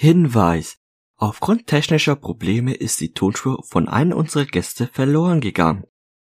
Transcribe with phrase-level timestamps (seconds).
[0.00, 0.78] Hinweis.
[1.16, 5.86] Aufgrund technischer Probleme ist die Tonspur von einem unserer Gäste verloren gegangen.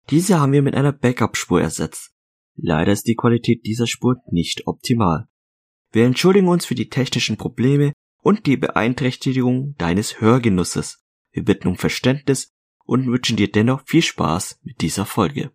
[0.10, 2.14] Diese haben wir mit einer Backup-Spur ersetzt.
[2.56, 5.28] Leider ist die Qualität dieser Spur nicht optimal.
[5.92, 7.92] Wir entschuldigen uns für die technischen Probleme
[8.22, 11.04] und die Beeinträchtigung deines Hörgenusses.
[11.34, 12.54] Wir bitten um Verständnis
[12.86, 15.52] und wünschen dir dennoch viel Spaß mit dieser Folge.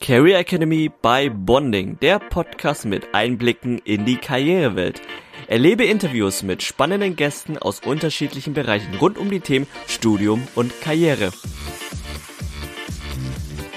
[0.00, 5.02] Career Academy by Bonding, der Podcast mit Einblicken in die Karrierewelt.
[5.46, 11.32] Erlebe Interviews mit spannenden Gästen aus unterschiedlichen Bereichen rund um die Themen Studium und Karriere.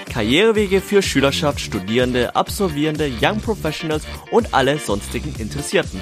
[0.09, 5.99] Karrierewege für Schülerschaft, Studierende, Absolvierende, Young Professionals und alle sonstigen Interessierten.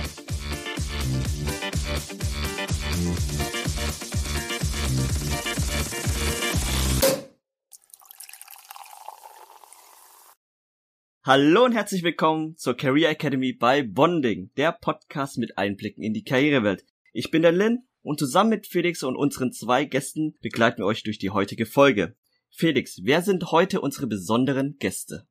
[11.23, 16.23] Hallo und herzlich willkommen zur Career Academy bei Bonding, der Podcast mit Einblicken in die
[16.23, 16.83] Karrierewelt.
[17.13, 21.03] Ich bin der Lin und zusammen mit Felix und unseren zwei Gästen begleiten wir euch
[21.03, 22.15] durch die heutige Folge.
[22.49, 25.27] Felix, wer sind heute unsere besonderen Gäste?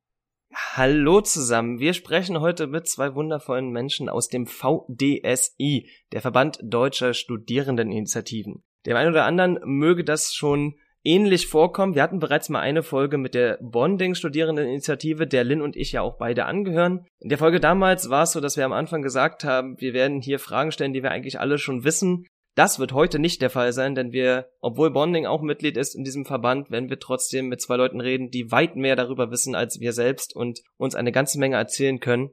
[0.52, 1.80] Hallo zusammen.
[1.80, 8.62] Wir sprechen heute mit zwei wundervollen Menschen aus dem VDSI, der Verband Deutscher Studierendeninitiativen.
[8.86, 11.94] Dem einen oder anderen möge das schon ähnlich vorkommen.
[11.94, 16.16] Wir hatten bereits mal eine Folge mit der Bonding-Studierendeninitiative, der Lin und ich ja auch
[16.18, 17.06] beide angehören.
[17.20, 20.20] In der Folge damals war es so, dass wir am Anfang gesagt haben, wir werden
[20.20, 22.26] hier Fragen stellen, die wir eigentlich alle schon wissen.
[22.56, 26.04] Das wird heute nicht der Fall sein, denn wir, obwohl Bonding auch Mitglied ist in
[26.04, 29.80] diesem Verband, werden wir trotzdem mit zwei Leuten reden, die weit mehr darüber wissen als
[29.80, 32.30] wir selbst und uns eine ganze Menge erzählen können.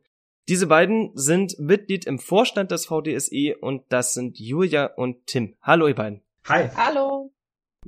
[0.49, 5.55] Diese beiden sind Mitglied im Vorstand des VDSI und das sind Julia und Tim.
[5.61, 6.21] Hallo ihr beiden.
[6.45, 6.69] Hi.
[6.75, 7.31] Hallo.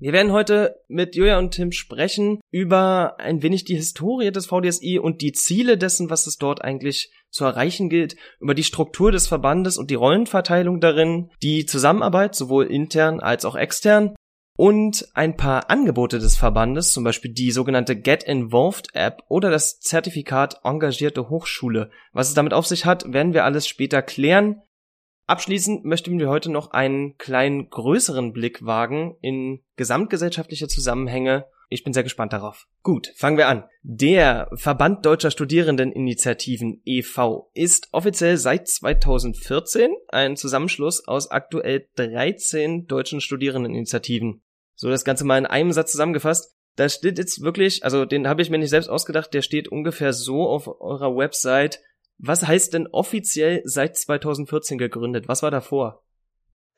[0.02, 4.97] Wir werden heute mit Julia und Tim sprechen über ein wenig die Historie des VDSI
[4.97, 9.27] und die Ziele dessen, was es dort eigentlich zu erreichen gilt, über die Struktur des
[9.27, 14.16] Verbandes und die Rollenverteilung darin, die Zusammenarbeit sowohl intern als auch extern
[14.55, 19.81] und ein paar Angebote des Verbandes, zum Beispiel die sogenannte Get Involved App oder das
[19.81, 21.92] Zertifikat Engagierte Hochschule.
[22.14, 24.61] Was es damit auf sich hat, werden wir alles später klären.
[25.30, 31.45] Abschließend möchten wir heute noch einen kleinen größeren Blick wagen in gesamtgesellschaftliche Zusammenhänge.
[31.70, 32.66] Ich bin sehr gespannt darauf.
[32.82, 33.66] Gut, fangen wir an.
[33.84, 37.52] Der Verband Deutscher Studierendeninitiativen e.V.
[37.54, 44.42] ist offiziell seit 2014 ein Zusammenschluss aus aktuell 13 deutschen Studierendeninitiativen.
[44.73, 46.56] So das Ganze mal in einem Satz zusammengefasst.
[46.76, 50.11] Da steht jetzt wirklich, also den habe ich mir nicht selbst ausgedacht, der steht ungefähr
[50.11, 51.82] so auf eurer Website.
[52.19, 55.27] Was heißt denn offiziell seit 2014 gegründet?
[55.27, 56.03] Was war davor?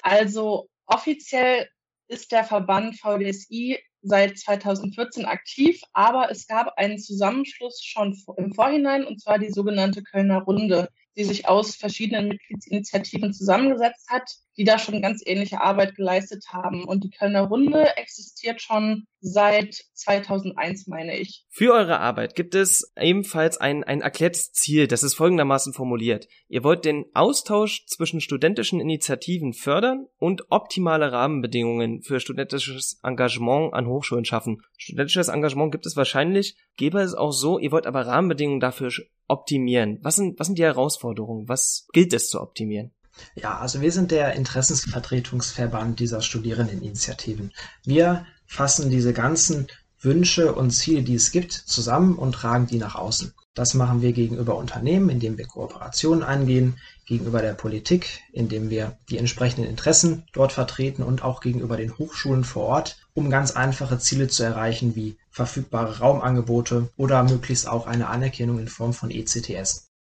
[0.01, 1.67] Also offiziell
[2.07, 9.05] ist der Verband VDSI seit 2014 aktiv, aber es gab einen Zusammenschluss schon im Vorhinein,
[9.05, 14.79] und zwar die sogenannte Kölner Runde die sich aus verschiedenen Mitgliedsinitiativen zusammengesetzt hat, die da
[14.79, 16.85] schon ganz ähnliche Arbeit geleistet haben.
[16.85, 21.45] Und die Kölner Runde existiert schon seit 2001, meine ich.
[21.49, 26.27] Für eure Arbeit gibt es ebenfalls ein, ein erklärtes Ziel, das ist folgendermaßen formuliert.
[26.47, 33.87] Ihr wollt den Austausch zwischen studentischen Initiativen fördern und optimale Rahmenbedingungen für studentisches Engagement an
[33.87, 34.63] Hochschulen schaffen.
[34.75, 38.91] Studentisches Engagement gibt es wahrscheinlich, gäbe es auch so, ihr wollt aber Rahmenbedingungen dafür
[39.27, 39.99] optimieren?
[40.01, 41.47] Was sind, was sind die Herausforderungen?
[41.47, 42.91] Was gilt es zu optimieren?
[43.35, 47.51] Ja, also wir sind der Interessensvertretungsverband dieser Studierendeninitiativen.
[47.83, 49.67] Wir fassen diese ganzen
[50.01, 53.33] Wünsche und Ziele, die es gibt, zusammen und tragen die nach außen.
[53.53, 59.17] Das machen wir gegenüber Unternehmen, indem wir Kooperationen eingehen, gegenüber der Politik, indem wir die
[59.17, 64.27] entsprechenden Interessen dort vertreten und auch gegenüber den Hochschulen vor Ort, um ganz einfache Ziele
[64.27, 69.91] zu erreichen wie verfügbare Raumangebote oder möglichst auch eine Anerkennung in Form von ECTS.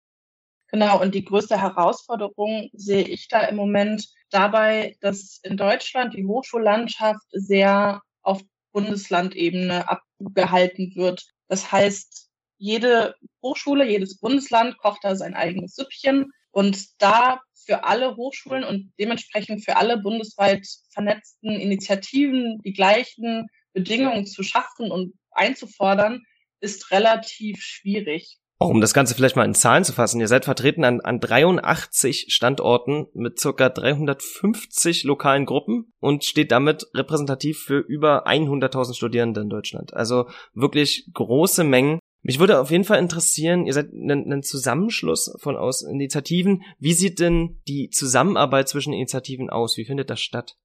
[0.72, 6.26] Genau, und die größte Herausforderung sehe ich da im Moment dabei, dass in Deutschland die
[6.26, 8.42] Hochschullandschaft sehr auf
[8.72, 11.26] Bundeslandebene abgehalten wird.
[11.48, 18.16] Das heißt, jede Hochschule, jedes Bundesland kocht da sein eigenes Süppchen und da für alle
[18.16, 26.22] Hochschulen und dementsprechend für alle bundesweit vernetzten Initiativen die gleichen Bedingungen zu schaffen und einzufordern,
[26.60, 28.39] ist relativ schwierig.
[28.62, 32.26] Um das Ganze vielleicht mal in Zahlen zu fassen, ihr seid vertreten an, an 83
[32.28, 39.48] Standorten mit circa 350 lokalen Gruppen und steht damit repräsentativ für über 100.000 Studierende in
[39.48, 39.94] Deutschland.
[39.94, 42.00] Also wirklich große Mengen.
[42.20, 46.62] Mich würde auf jeden Fall interessieren, ihr seid ein, ein Zusammenschluss von aus Initiativen.
[46.78, 49.78] Wie sieht denn die Zusammenarbeit zwischen Initiativen aus?
[49.78, 50.56] Wie findet das statt?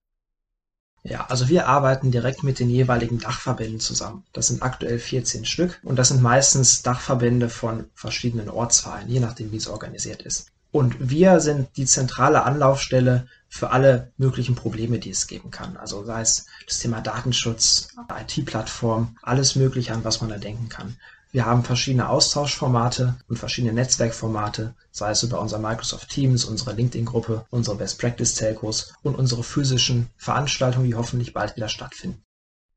[1.07, 4.23] Ja, also wir arbeiten direkt mit den jeweiligen Dachverbänden zusammen.
[4.33, 9.51] Das sind aktuell 14 Stück und das sind meistens Dachverbände von verschiedenen Ortsvereinen, je nachdem,
[9.51, 10.47] wie es organisiert ist.
[10.71, 15.77] Und wir sind die zentrale Anlaufstelle für alle möglichen Probleme, die es geben kann.
[15.77, 20.97] Also sei es das Thema Datenschutz, IT-Plattform, alles Mögliche, an was man da denken kann.
[21.35, 27.45] Wir haben verschiedene Austauschformate und verschiedene Netzwerkformate, sei es über unser Microsoft Teams, unsere LinkedIn-Gruppe,
[27.49, 32.23] unsere Best Practice Telcos und unsere physischen Veranstaltungen, die hoffentlich bald wieder stattfinden.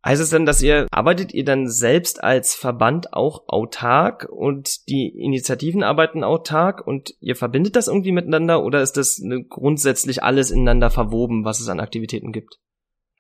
[0.04, 5.06] Heißt es denn, dass ihr, arbeitet ihr dann selbst als Verband auch autark und die
[5.06, 10.90] Initiativen arbeiten autark und ihr verbindet das irgendwie miteinander oder ist das grundsätzlich alles ineinander
[10.90, 12.58] verwoben, was es an Aktivitäten gibt?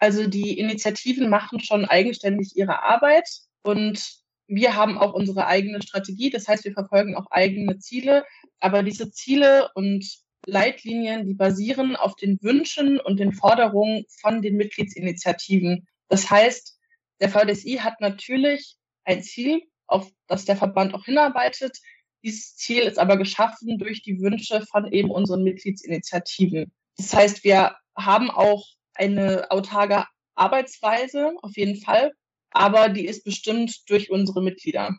[0.00, 3.28] Also die Initiativen machen schon eigenständig ihre Arbeit
[3.62, 4.17] und
[4.48, 8.24] wir haben auch unsere eigene Strategie, das heißt, wir verfolgen auch eigene Ziele,
[8.60, 10.04] aber diese Ziele und
[10.46, 15.86] Leitlinien, die basieren auf den Wünschen und den Forderungen von den Mitgliedsinitiativen.
[16.08, 16.78] Das heißt,
[17.20, 21.78] der VDSI hat natürlich ein Ziel, auf das der Verband auch hinarbeitet.
[22.22, 26.72] Dieses Ziel ist aber geschaffen durch die Wünsche von eben unseren Mitgliedsinitiativen.
[26.96, 30.04] Das heißt, wir haben auch eine autarke
[30.34, 32.12] Arbeitsweise, auf jeden Fall,
[32.50, 34.96] aber die ist bestimmt durch unsere Mitglieder.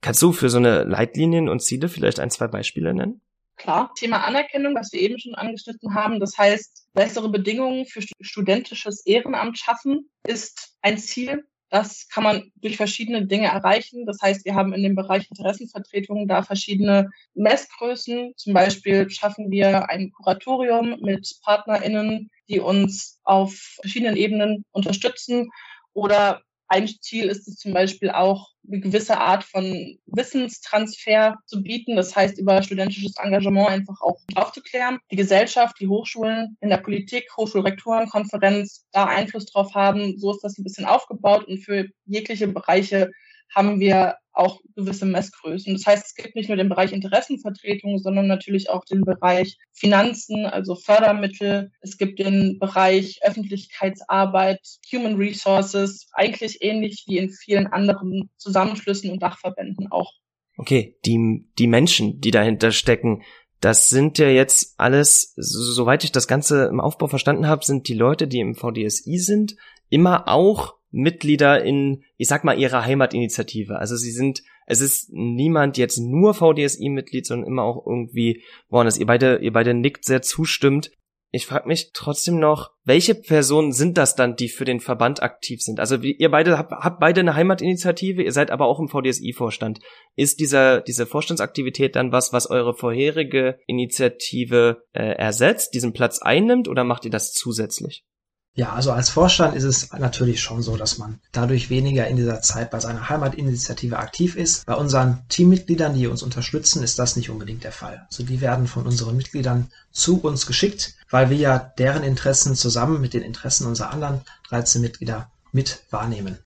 [0.00, 3.20] Kannst du für so eine Leitlinien und Ziele vielleicht ein, zwei Beispiele nennen?
[3.56, 3.92] Klar.
[3.96, 6.18] Thema Anerkennung, was wir eben schon angeschnitten haben.
[6.18, 11.44] Das heißt, bessere Bedingungen für studentisches Ehrenamt schaffen, ist ein Ziel.
[11.70, 14.04] Das kann man durch verschiedene Dinge erreichen.
[14.04, 18.32] Das heißt, wir haben in dem Bereich Interessenvertretung da verschiedene Messgrößen.
[18.36, 25.50] Zum Beispiel schaffen wir ein Kuratorium mit PartnerInnen, die uns auf verschiedenen Ebenen unterstützen
[25.94, 26.42] oder
[26.72, 32.16] ein Ziel ist es zum Beispiel auch, eine gewisse Art von Wissenstransfer zu bieten, das
[32.16, 34.98] heißt über studentisches Engagement einfach auch aufzuklären.
[35.10, 40.16] Die Gesellschaft, die Hochschulen in der Politik, Hochschulrektorenkonferenz da Einfluss drauf haben.
[40.16, 43.10] So ist das ein bisschen aufgebaut und für jegliche Bereiche
[43.54, 45.74] haben wir auch gewisse Messgrößen.
[45.74, 50.46] Das heißt, es gibt nicht nur den Bereich Interessenvertretung, sondern natürlich auch den Bereich Finanzen,
[50.46, 51.70] also Fördermittel.
[51.80, 54.60] Es gibt den Bereich Öffentlichkeitsarbeit,
[54.92, 60.12] Human Resources, eigentlich ähnlich wie in vielen anderen Zusammenschlüssen und Dachverbänden auch.
[60.56, 63.22] Okay, die, die Menschen, die dahinter stecken,
[63.60, 67.94] das sind ja jetzt alles, soweit ich das Ganze im Aufbau verstanden habe, sind die
[67.94, 69.54] Leute, die im VDSI sind,
[69.92, 73.76] immer auch Mitglieder in, ich sag mal, ihrer Heimatinitiative.
[73.76, 78.98] Also sie sind, es ist niemand jetzt nur VDSI-Mitglied, sondern immer auch irgendwie woanders.
[78.98, 80.90] Ihr beide, ihr beide nickt sehr zustimmt.
[81.30, 85.62] Ich frage mich trotzdem noch, welche Personen sind das dann, die für den Verband aktiv
[85.62, 85.80] sind?
[85.80, 89.80] Also ihr beide habt, habt beide eine Heimatinitiative, ihr seid aber auch im VDSI-Vorstand.
[90.14, 96.68] Ist dieser, diese Vorstandsaktivität dann was, was eure vorherige Initiative äh, ersetzt, diesen Platz einnimmt
[96.68, 98.04] oder macht ihr das zusätzlich?
[98.54, 102.42] Ja, also als Vorstand ist es natürlich schon so, dass man dadurch weniger in dieser
[102.42, 104.66] Zeit bei seiner Heimatinitiative aktiv ist.
[104.66, 108.04] Bei unseren Teammitgliedern, die uns unterstützen, ist das nicht unbedingt der Fall.
[108.08, 113.00] Also die werden von unseren Mitgliedern zu uns geschickt, weil wir ja deren Interessen zusammen
[113.00, 114.20] mit den Interessen unserer anderen
[114.50, 116.38] 13 Mitglieder mit wahrnehmen.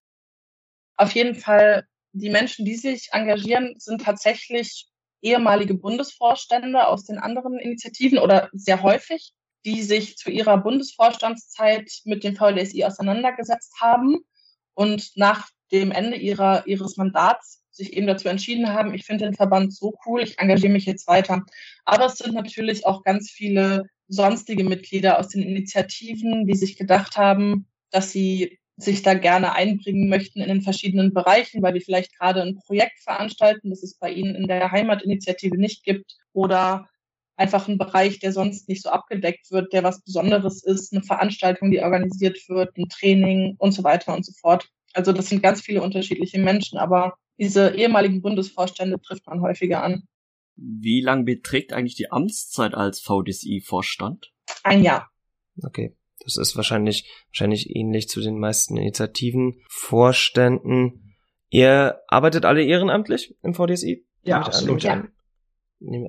[0.96, 4.88] Auf jeden Fall, die Menschen, die sich engagieren, sind tatsächlich
[5.22, 9.32] ehemalige Bundesvorstände aus den anderen Initiativen oder sehr häufig
[9.66, 14.18] die sich zu ihrer Bundesvorstandszeit mit dem VLSI auseinandergesetzt haben
[14.74, 19.34] und nach dem Ende ihrer, ihres Mandats sich eben dazu entschieden haben, ich finde den
[19.34, 21.44] Verband so cool, ich engagiere mich jetzt weiter.
[21.84, 27.16] Aber es sind natürlich auch ganz viele sonstige Mitglieder aus den Initiativen, die sich gedacht
[27.16, 32.16] haben, dass sie sich da gerne einbringen möchten in den verschiedenen Bereichen, weil die vielleicht
[32.16, 36.88] gerade ein Projekt veranstalten, das es bei ihnen in der Heimatinitiative nicht gibt oder
[37.37, 41.71] einfach ein Bereich, der sonst nicht so abgedeckt wird, der was Besonderes ist, eine Veranstaltung,
[41.71, 44.69] die organisiert wird, ein Training und so weiter und so fort.
[44.95, 50.05] Also das sind ganz viele unterschiedliche Menschen, aber diese ehemaligen Bundesvorstände trifft man häufiger an.
[50.57, 54.33] Wie lang beträgt eigentlich die Amtszeit als VDSI-Vorstand?
[54.62, 55.11] Ein Jahr.
[55.62, 55.95] Okay.
[56.21, 61.14] Das ist wahrscheinlich, wahrscheinlich ähnlich zu den meisten Initiativen, Vorständen.
[61.50, 64.07] Ihr arbeitet alle ehrenamtlich im VDSI?
[64.23, 64.83] Ja, absolut.
[64.83, 65.07] Ja.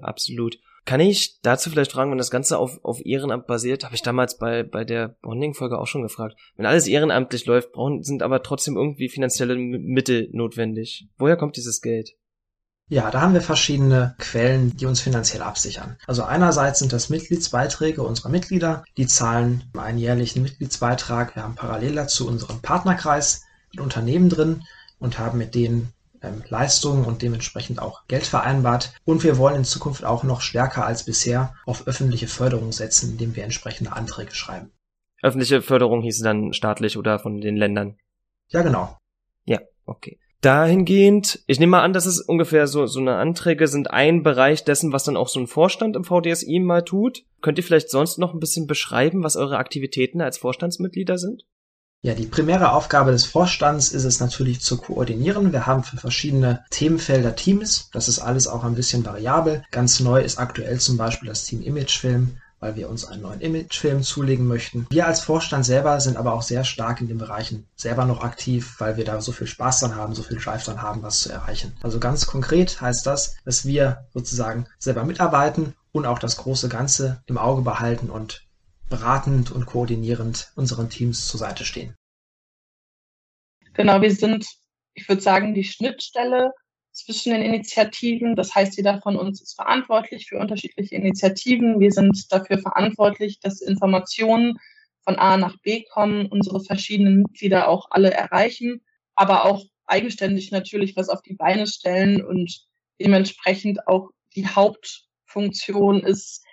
[0.02, 0.58] Absolut.
[0.88, 4.38] Kann ich dazu vielleicht fragen, wenn das Ganze auf, auf Ehrenamt basiert, habe ich damals
[4.38, 6.38] bei, bei der Bonding-Folge auch schon gefragt.
[6.56, 11.10] Wenn alles ehrenamtlich läuft, brauchen, sind aber trotzdem irgendwie finanzielle Mittel notwendig.
[11.18, 12.12] Woher kommt dieses Geld?
[12.88, 15.98] Ja, da haben wir verschiedene Quellen, die uns finanziell absichern.
[16.08, 18.86] Also einerseits sind das Mitgliedsbeiträge unserer Mitglieder.
[18.96, 21.36] Die zahlen einen jährlichen Mitgliedsbeitrag.
[21.36, 23.42] Wir haben parallel dazu unseren Partnerkreis
[23.74, 24.64] mit Unternehmen drin
[25.00, 25.92] und haben mit denen
[26.50, 28.94] Leistungen und dementsprechend auch Geld vereinbart.
[29.06, 33.36] Und wir wollen in Zukunft auch noch stärker als bisher auf öffentliche Förderung setzen, indem
[33.36, 34.72] wir entsprechende Anträge schreiben.
[35.22, 37.98] Öffentliche Förderung hieße dann staatlich oder von den Ländern?
[38.50, 38.98] Ja, genau.
[39.46, 40.20] Ja, okay.
[40.42, 44.64] Dahingehend, ich nehme mal an, dass es ungefähr so, so eine Anträge sind ein Bereich
[44.64, 47.24] dessen, was dann auch so ein Vorstand im VDSI mal tut.
[47.42, 51.46] Könnt ihr vielleicht sonst noch ein bisschen beschreiben, was eure Aktivitäten als Vorstandsmitglieder sind?
[52.08, 55.52] Ja, die primäre Aufgabe des Vorstands ist es natürlich zu koordinieren.
[55.52, 57.90] Wir haben für verschiedene Themenfelder Teams.
[57.92, 59.66] Das ist alles auch ein bisschen variabel.
[59.72, 64.02] Ganz neu ist aktuell zum Beispiel das Team Imagefilm weil wir uns einen neuen Imagefilm
[64.02, 64.88] zulegen möchten.
[64.90, 68.76] Wir als Vorstand selber sind aber auch sehr stark in den Bereichen selber noch aktiv,
[68.80, 71.32] weil wir da so viel Spaß dran haben, so viel Drive dran haben, was zu
[71.32, 71.78] erreichen.
[71.84, 77.22] Also ganz konkret heißt das, dass wir sozusagen selber mitarbeiten und auch das große Ganze
[77.28, 78.47] im Auge behalten und
[78.90, 81.96] beratend und koordinierend unseren Teams zur Seite stehen.
[83.74, 84.48] Genau, wir sind,
[84.94, 86.52] ich würde sagen, die Schnittstelle
[86.92, 88.36] zwischen den Initiativen.
[88.36, 91.80] Das heißt, jeder von uns ist verantwortlich für unterschiedliche Initiativen.
[91.80, 94.58] Wir sind dafür verantwortlich, dass Informationen
[95.04, 98.82] von A nach B kommen, unsere verschiedenen Mitglieder auch alle erreichen,
[99.16, 102.66] aber auch eigenständig natürlich was auf die Beine stellen und
[103.00, 106.44] dementsprechend auch die Hauptfunktion ist,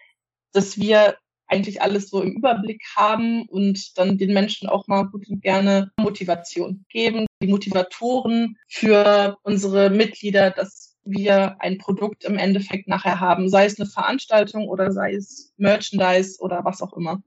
[0.53, 1.17] dass wir
[1.55, 5.93] eigentlich alles so im Überblick haben und dann den Menschen auch mal gut und gerne
[5.99, 7.27] Motivation geben.
[7.43, 13.79] Die Motivatoren für unsere Mitglieder, dass wir ein Produkt im Endeffekt nachher haben, sei es
[13.79, 17.23] eine Veranstaltung oder sei es Merchandise oder was auch immer.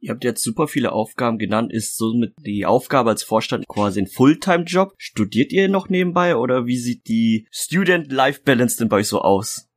[0.00, 1.72] Ihr habt jetzt super viele Aufgaben genannt.
[1.72, 4.94] Ist somit die Aufgabe als Vorstand quasi ein Fulltime-Job?
[4.96, 9.67] Studiert ihr noch nebenbei oder wie sieht die Student-Life-Balance denn bei euch so aus?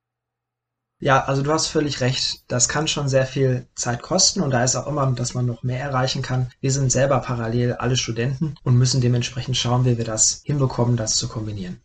[1.01, 2.43] Ja, also du hast völlig recht.
[2.48, 5.63] Das kann schon sehr viel Zeit kosten und da ist auch immer, dass man noch
[5.63, 6.51] mehr erreichen kann.
[6.62, 11.15] Wir sind selber parallel alle Studenten und müssen dementsprechend schauen, wie wir das hinbekommen, das
[11.15, 11.81] zu kombinieren.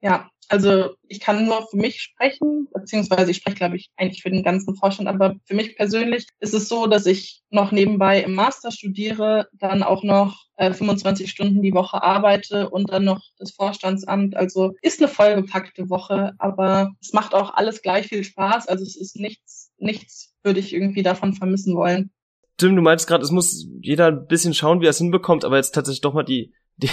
[0.00, 4.30] Ja, also ich kann nur für mich sprechen, beziehungsweise ich spreche, glaube ich, eigentlich für
[4.30, 8.34] den ganzen Vorstand, aber für mich persönlich ist es so, dass ich noch nebenbei im
[8.34, 13.52] Master studiere, dann auch noch äh, 25 Stunden die Woche arbeite und dann noch das
[13.52, 14.36] Vorstandsamt.
[14.36, 18.68] Also ist eine vollgepackte Woche, aber es macht auch alles gleich viel Spaß.
[18.68, 22.10] Also es ist nichts, nichts würde ich irgendwie davon vermissen wollen.
[22.58, 25.56] Tim, du meinst gerade, es muss jeder ein bisschen schauen, wie er es hinbekommt, aber
[25.56, 26.88] jetzt tatsächlich doch mal die die,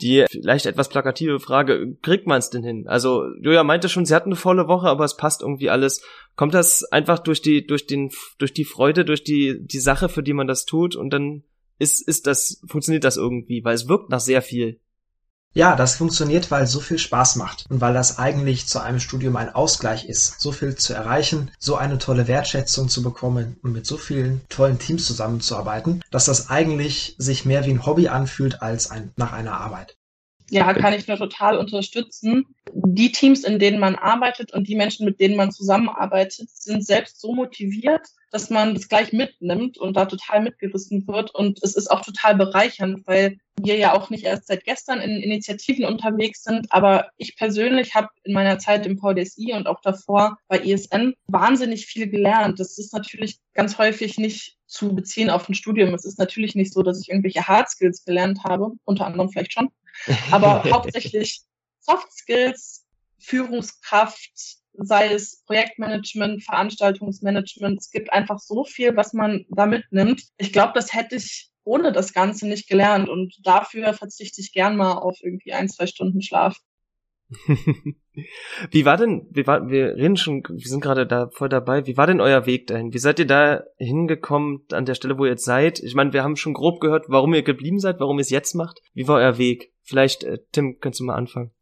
[0.00, 2.86] die vielleicht etwas plakative Frage, kriegt man es denn hin?
[2.86, 6.04] Also Julia meinte schon, sie hat eine volle Woche, aber es passt irgendwie alles.
[6.36, 10.22] Kommt das einfach durch die, durch den, durch die Freude, durch die, die Sache, für
[10.22, 11.44] die man das tut und dann
[11.78, 14.80] ist, ist das, funktioniert das irgendwie, weil es wirkt nach sehr viel.
[15.54, 19.00] Ja, das funktioniert, weil es so viel Spaß macht und weil das eigentlich zu einem
[19.00, 23.72] Studium ein Ausgleich ist, so viel zu erreichen, so eine tolle Wertschätzung zu bekommen und
[23.72, 28.62] mit so vielen tollen Teams zusammenzuarbeiten, dass das eigentlich sich mehr wie ein Hobby anfühlt
[28.62, 29.96] als ein, nach einer Arbeit.
[30.48, 32.46] Ja, kann ich nur total unterstützen.
[32.74, 37.20] Die Teams, in denen man arbeitet und die Menschen, mit denen man zusammenarbeitet, sind selbst
[37.20, 41.34] so motiviert, dass man das gleich mitnimmt und da total mitgerissen wird.
[41.34, 45.22] Und es ist auch total bereichernd, weil wir ja auch nicht erst seit gestern in
[45.22, 46.72] Initiativen unterwegs sind.
[46.72, 51.84] Aber ich persönlich habe in meiner Zeit im VDSI und auch davor bei ISN wahnsinnig
[51.86, 52.58] viel gelernt.
[52.58, 55.92] Das ist natürlich ganz häufig nicht zu beziehen auf ein Studium.
[55.92, 59.52] Es ist natürlich nicht so, dass ich irgendwelche Hard Skills gelernt habe, unter anderem vielleicht
[59.52, 59.68] schon.
[60.30, 61.42] Aber hauptsächlich
[61.82, 62.86] Soft Skills,
[63.18, 67.80] Führungskraft, sei es Projektmanagement, Veranstaltungsmanagement.
[67.80, 70.22] Es gibt einfach so viel, was man da mitnimmt.
[70.38, 74.76] Ich glaube, das hätte ich ohne das Ganze nicht gelernt und dafür verzichte ich gern
[74.76, 76.58] mal auf irgendwie ein, zwei Stunden Schlaf.
[78.70, 81.86] wie war denn, wie war, wir reden schon, wir sind gerade da voll dabei.
[81.86, 82.92] Wie war denn euer Weg dahin?
[82.92, 85.80] Wie seid ihr da hingekommen an der Stelle, wo ihr jetzt seid?
[85.80, 88.54] Ich meine, wir haben schon grob gehört, warum ihr geblieben seid, warum ihr es jetzt
[88.54, 88.80] macht.
[88.92, 89.72] Wie war euer Weg?
[89.82, 91.52] Vielleicht, äh, Tim, kannst du mal anfangen.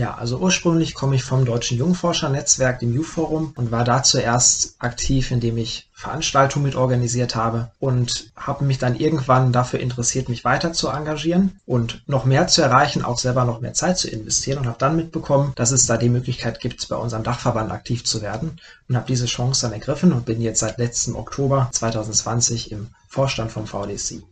[0.00, 5.30] Ja, also ursprünglich komme ich vom Deutschen Jungforschernetzwerk, dem U-Forum, und war da zuerst aktiv,
[5.30, 10.72] indem ich Veranstaltungen mit organisiert habe und habe mich dann irgendwann dafür interessiert, mich weiter
[10.72, 14.68] zu engagieren und noch mehr zu erreichen, auch selber noch mehr Zeit zu investieren und
[14.68, 18.58] habe dann mitbekommen, dass es da die Möglichkeit gibt, bei unserem Dachverband aktiv zu werden
[18.88, 23.52] und habe diese Chance dann ergriffen und bin jetzt seit letztem Oktober 2020 im Vorstand
[23.52, 24.22] vom VDC.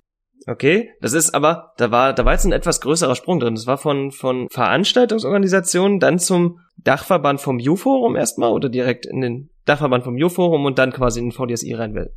[0.48, 3.54] Okay, das ist aber, da war, da war jetzt ein etwas größerer Sprung drin.
[3.54, 9.50] Das war von, von Veranstaltungsorganisationen dann zum Dachverband vom U-Forum erstmal oder direkt in den
[9.66, 12.14] Dachverband vom U-Forum und dann quasi in den VDSI rein will.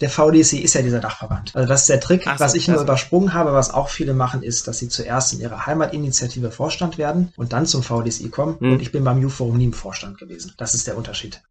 [0.00, 1.54] Der VDSI ist ja dieser Dachverband.
[1.54, 4.42] Also das ist der Trick, so, was ich nur übersprungen habe, was auch viele machen,
[4.42, 8.58] ist, dass sie zuerst in ihrer Heimatinitiative Vorstand werden und dann zum VDSI kommen.
[8.60, 8.72] Hm.
[8.72, 10.54] Und ich bin beim U-Forum nie im Vorstand gewesen.
[10.56, 11.42] Das ist der Unterschied.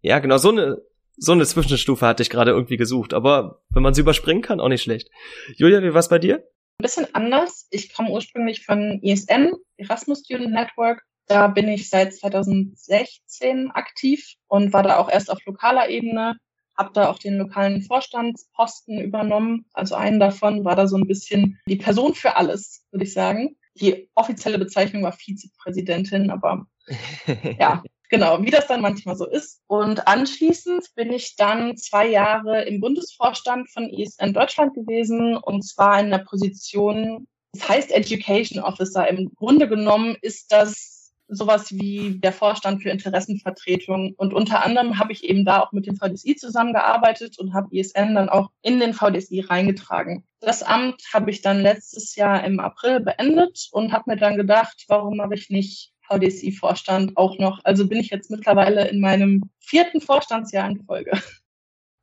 [0.00, 0.78] Ja, genau, so eine,
[1.16, 4.68] so eine Zwischenstufe hatte ich gerade irgendwie gesucht, aber wenn man sie überspringen kann, auch
[4.68, 5.10] nicht schlecht.
[5.56, 6.36] Julia, wie war's bei dir?
[6.78, 7.66] Ein bisschen anders.
[7.70, 11.02] Ich komme ursprünglich von ESN, Erasmus Student Network.
[11.26, 16.36] Da bin ich seit 2016 aktiv und war da auch erst auf lokaler Ebene,
[16.76, 19.64] habe da auch den lokalen Vorstandsposten übernommen.
[19.72, 23.56] Also einen davon war da so ein bisschen die Person für alles, würde ich sagen.
[23.74, 26.66] die offizielle Bezeichnung war Vizepräsidentin, aber
[27.58, 29.60] ja, genau, wie das dann manchmal so ist.
[29.66, 36.00] Und anschließend bin ich dann zwei Jahre im Bundesvorstand von ESN Deutschland gewesen und zwar
[36.00, 39.08] in der Position, das heißt Education Officer.
[39.08, 40.96] Im Grunde genommen ist das
[41.28, 44.14] sowas wie der Vorstand für Interessenvertretung.
[44.16, 48.14] Und unter anderem habe ich eben da auch mit dem VDSI zusammengearbeitet und habe ISN
[48.14, 50.24] dann auch in den VDSI reingetragen.
[50.40, 54.84] Das Amt habe ich dann letztes Jahr im April beendet und habe mir dann gedacht,
[54.88, 57.60] warum habe ich nicht VDSI-Vorstand auch noch?
[57.64, 61.12] Also bin ich jetzt mittlerweile in meinem vierten Vorstandsjahr in Folge.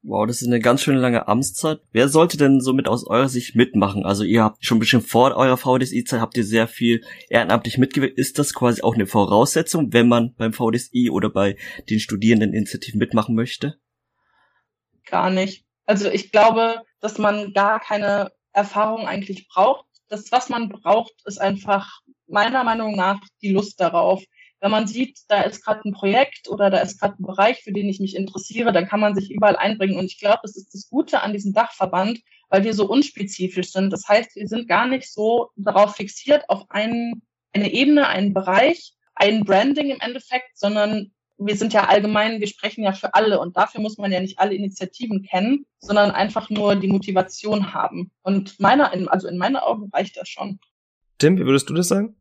[0.06, 1.80] Wow, das ist eine ganz schön lange Amtszeit.
[1.94, 4.06] Wer sollte denn somit aus eurer Sicht mitmachen?
[4.06, 8.18] Also ihr habt schon ein bisschen vor eurer VDSI-Zeit habt ihr sehr viel ehrenamtlich mitgewirkt.
[8.18, 11.56] Ist das quasi auch eine Voraussetzung, wenn man beim VDSI oder bei
[11.90, 13.78] den Studierendeninitiativen mitmachen möchte?
[15.06, 15.64] Gar nicht.
[15.86, 19.86] Also ich glaube, dass man gar keine Erfahrung eigentlich braucht.
[20.10, 22.02] Das, was man braucht, ist einfach
[22.34, 24.24] meiner Meinung nach die Lust darauf
[24.64, 27.74] wenn man sieht, da ist gerade ein Projekt oder da ist gerade ein Bereich, für
[27.74, 29.98] den ich mich interessiere, dann kann man sich überall einbringen.
[29.98, 33.92] Und ich glaube, das ist das Gute an diesem Dachverband, weil wir so unspezifisch sind.
[33.92, 38.94] Das heißt, wir sind gar nicht so darauf fixiert auf einen, eine Ebene, einen Bereich,
[39.16, 43.58] ein Branding im Endeffekt, sondern wir sind ja allgemein, wir sprechen ja für alle und
[43.58, 48.12] dafür muss man ja nicht alle Initiativen kennen, sondern einfach nur die Motivation haben.
[48.22, 50.62] Und meiner, also in meinen Augen reicht das schon.
[51.18, 52.16] Tim, wie würdest du das sagen?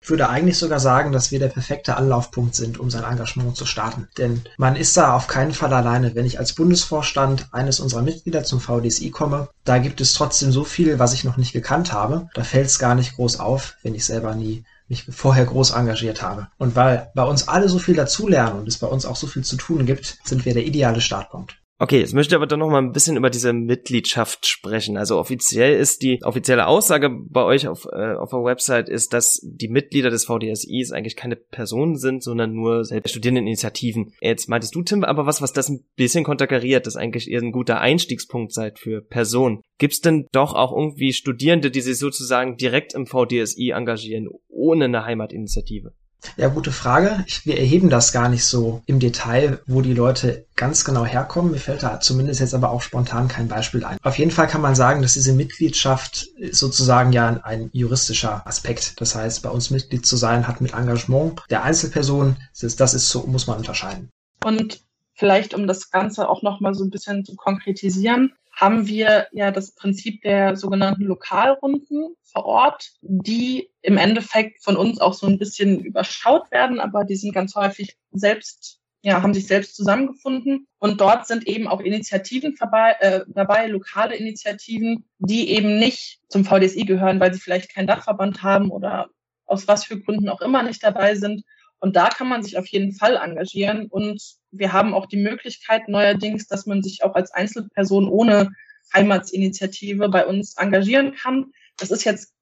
[0.00, 3.66] Ich würde eigentlich sogar sagen, dass wir der perfekte Anlaufpunkt sind, um sein Engagement zu
[3.66, 4.08] starten.
[4.16, 6.14] Denn man ist da auf keinen Fall alleine.
[6.14, 10.64] Wenn ich als Bundesvorstand eines unserer Mitglieder zum VDSI komme, da gibt es trotzdem so
[10.64, 12.28] viel, was ich noch nicht gekannt habe.
[12.34, 16.22] Da fällt es gar nicht groß auf, wenn ich selber nie mich vorher groß engagiert
[16.22, 16.48] habe.
[16.56, 19.44] Und weil bei uns alle so viel dazulernen und es bei uns auch so viel
[19.44, 21.58] zu tun gibt, sind wir der ideale Startpunkt.
[21.80, 24.96] Okay, jetzt möchte ich aber dann noch mal ein bisschen über diese Mitgliedschaft sprechen.
[24.96, 29.40] Also offiziell ist die offizielle Aussage bei euch auf, äh, auf der Website ist, dass
[29.44, 34.12] die Mitglieder des VDSIs eigentlich keine Personen sind, sondern nur Studierendeninitiativen.
[34.20, 37.52] Jetzt meintest du, Tim, aber was, was das ein bisschen konterkariert, dass eigentlich eher ein
[37.52, 39.60] guter Einstiegspunkt seid für Personen.
[39.78, 45.04] Gibt's denn doch auch irgendwie Studierende, die sich sozusagen direkt im VDSI engagieren, ohne eine
[45.04, 45.92] Heimatinitiative?
[46.36, 47.24] Ja, gute Frage.
[47.26, 51.52] Ich, wir erheben das gar nicht so im Detail, wo die Leute ganz genau herkommen.
[51.52, 53.98] Mir fällt da zumindest jetzt aber auch spontan kein Beispiel ein.
[54.02, 59.00] Auf jeden Fall kann man sagen, dass diese Mitgliedschaft sozusagen ja ein juristischer Aspekt.
[59.00, 62.94] Das heißt, bei uns Mitglied zu sein hat mit Engagement der Einzelperson, das ist, das
[62.94, 64.10] ist so, muss man unterscheiden.
[64.44, 64.80] Und
[65.18, 69.74] vielleicht, um das Ganze auch nochmal so ein bisschen zu konkretisieren, haben wir ja das
[69.74, 75.80] Prinzip der sogenannten Lokalrunden vor Ort, die im Endeffekt von uns auch so ein bisschen
[75.80, 80.66] überschaut werden, aber die sind ganz häufig selbst, ja, haben sich selbst zusammengefunden.
[80.78, 86.44] Und dort sind eben auch Initiativen dabei, äh, dabei, lokale Initiativen, die eben nicht zum
[86.44, 89.08] VDSI gehören, weil sie vielleicht keinen Dachverband haben oder
[89.46, 91.42] aus was für Gründen auch immer nicht dabei sind.
[91.80, 95.88] Und da kann man sich auf jeden Fall engagieren und wir haben auch die Möglichkeit
[95.88, 98.50] neuerdings, dass man sich auch als Einzelperson ohne
[98.94, 101.52] Heimatsinitiative bei uns engagieren kann.
[101.76, 102.34] Das ist jetzt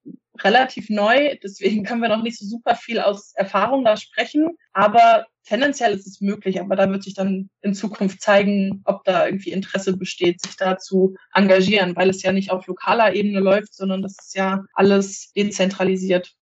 [0.43, 5.27] relativ neu, deswegen können wir noch nicht so super viel aus Erfahrung da sprechen, aber
[5.45, 9.53] tendenziell ist es möglich, aber da wird sich dann in Zukunft zeigen, ob da irgendwie
[9.53, 14.03] Interesse besteht, sich da zu engagieren, weil es ja nicht auf lokaler Ebene läuft, sondern
[14.03, 16.36] das ist ja alles dezentralisiert.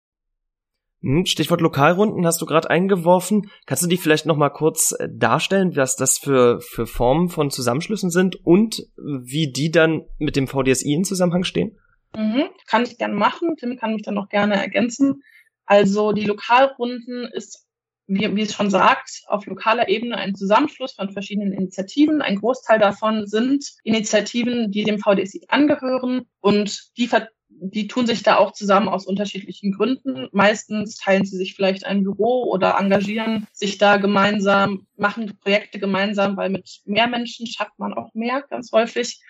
[1.02, 3.50] Hm, Stichwort Lokalrunden hast du gerade eingeworfen.
[3.66, 7.50] Kannst du die vielleicht noch mal kurz äh, darstellen, was das für, für Formen von
[7.50, 11.78] Zusammenschlüssen sind und wie die dann mit dem VDSI in Zusammenhang stehen?
[12.16, 13.56] Mhm, kann ich gerne machen.
[13.56, 15.22] Tim kann mich dann noch gerne ergänzen.
[15.64, 17.66] Also die Lokalrunden ist,
[18.06, 22.22] wie, wie es schon sagt, auf lokaler Ebene ein Zusammenschluss von verschiedenen Initiativen.
[22.22, 27.28] Ein Großteil davon sind Initiativen, die dem VDSI angehören und die ver
[27.64, 30.28] die tun sich da auch zusammen aus unterschiedlichen Gründen.
[30.32, 36.36] Meistens teilen sie sich vielleicht ein Büro oder engagieren sich da gemeinsam, machen Projekte gemeinsam,
[36.36, 39.20] weil mit mehr Menschen schafft man auch mehr, ganz häufig.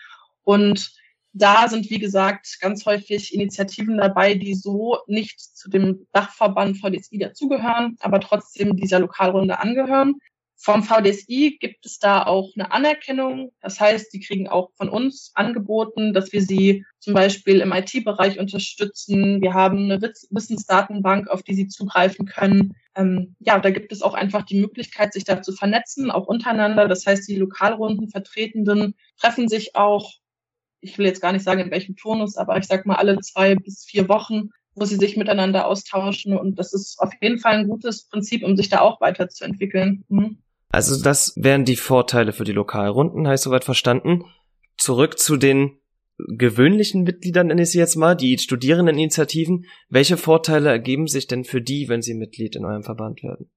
[0.45, 0.93] Und
[1.35, 7.19] da sind, wie gesagt, ganz häufig Initiativen dabei, die so nicht zu dem Dachverband VDSI
[7.19, 10.17] dazugehören, aber trotzdem dieser Lokalrunde angehören.
[10.65, 13.51] Vom VDSI gibt es da auch eine Anerkennung.
[13.61, 18.39] Das heißt, die kriegen auch von uns angeboten, dass wir sie zum Beispiel im IT-Bereich
[18.39, 19.43] unterstützen.
[19.43, 22.77] Wir haben eine Wissensdatenbank, auf die sie zugreifen können.
[22.95, 26.87] Ähm, ja, da gibt es auch einfach die Möglichkeit, sich da zu vernetzen, auch untereinander.
[26.87, 30.13] Das heißt, die Lokalrunden Vertretenden treffen sich auch,
[30.81, 33.57] ich will jetzt gar nicht sagen, in welchem Turnus, aber ich sag mal alle zwei
[33.57, 36.35] bis vier Wochen wo sie sich miteinander austauschen.
[36.35, 40.05] Und das ist auf jeden Fall ein gutes Prinzip, um sich da auch weiterzuentwickeln.
[40.09, 40.39] Mhm.
[40.73, 44.25] Also das wären die Vorteile für die Lokalrunden, heißt soweit verstanden.
[44.79, 45.79] Zurück zu den
[46.17, 51.61] gewöhnlichen Mitgliedern, nenne ich sie jetzt mal, die Studierendeninitiativen, welche Vorteile ergeben sich denn für
[51.61, 53.51] die, wenn sie Mitglied in eurem Verband werden?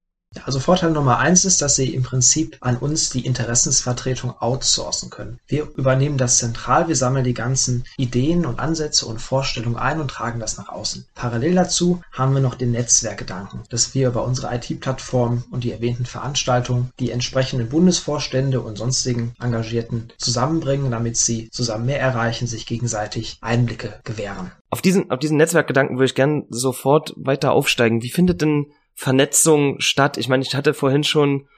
[0.44, 5.38] Also Vorteil Nummer eins ist, dass Sie im Prinzip an uns die Interessensvertretung outsourcen können.
[5.46, 10.10] Wir übernehmen das zentral, wir sammeln die ganzen Ideen und Ansätze und Vorstellungen ein und
[10.10, 11.06] tragen das nach außen.
[11.14, 16.06] Parallel dazu haben wir noch den Netzwerkgedanken, dass wir über unsere IT-Plattform und die erwähnten
[16.06, 23.38] Veranstaltungen die entsprechenden Bundesvorstände und sonstigen Engagierten zusammenbringen, damit sie zusammen mehr erreichen, sich gegenseitig
[23.40, 24.52] Einblicke gewähren.
[24.70, 28.02] Auf diesen, auf diesen Netzwerkgedanken würde ich gerne sofort weiter aufsteigen.
[28.02, 30.16] Wie findet denn Vernetzung statt?
[30.16, 31.48] Ich meine, ich hatte vorhin schon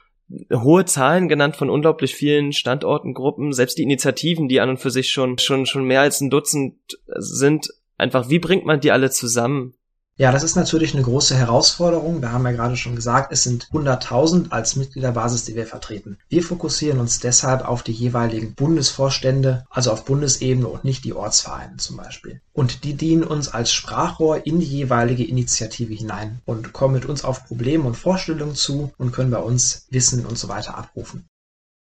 [0.52, 4.90] hohe Zahlen genannt von unglaublich vielen Standorten, Gruppen, selbst die Initiativen, die an und für
[4.90, 6.76] sich schon, schon, schon mehr als ein Dutzend
[7.16, 7.68] sind.
[7.96, 9.74] Einfach, wie bringt man die alle zusammen?
[10.20, 12.20] Ja, das ist natürlich eine große Herausforderung.
[12.20, 16.18] Wir haben ja gerade schon gesagt, es sind 100.000 als Mitgliederbasis, die wir vertreten.
[16.28, 21.76] Wir fokussieren uns deshalb auf die jeweiligen Bundesvorstände, also auf Bundesebene und nicht die Ortsvereine
[21.76, 22.40] zum Beispiel.
[22.52, 27.22] Und die dienen uns als Sprachrohr in die jeweilige Initiative hinein und kommen mit uns
[27.24, 31.28] auf Probleme und Vorstellungen zu und können bei uns Wissen und so weiter abrufen.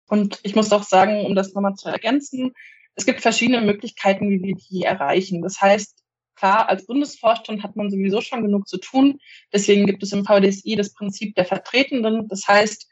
[0.08, 2.54] Und ich muss auch sagen, um das nochmal zu ergänzen,
[2.96, 5.44] es gibt verschiedene Möglichkeiten, wie wir die erreichen.
[5.44, 6.05] Das heißt,
[6.36, 9.20] Klar, als Bundesvorstand hat man sowieso schon genug zu tun.
[9.54, 12.28] Deswegen gibt es im VDSI das Prinzip der Vertretenden.
[12.28, 12.88] Das heißt,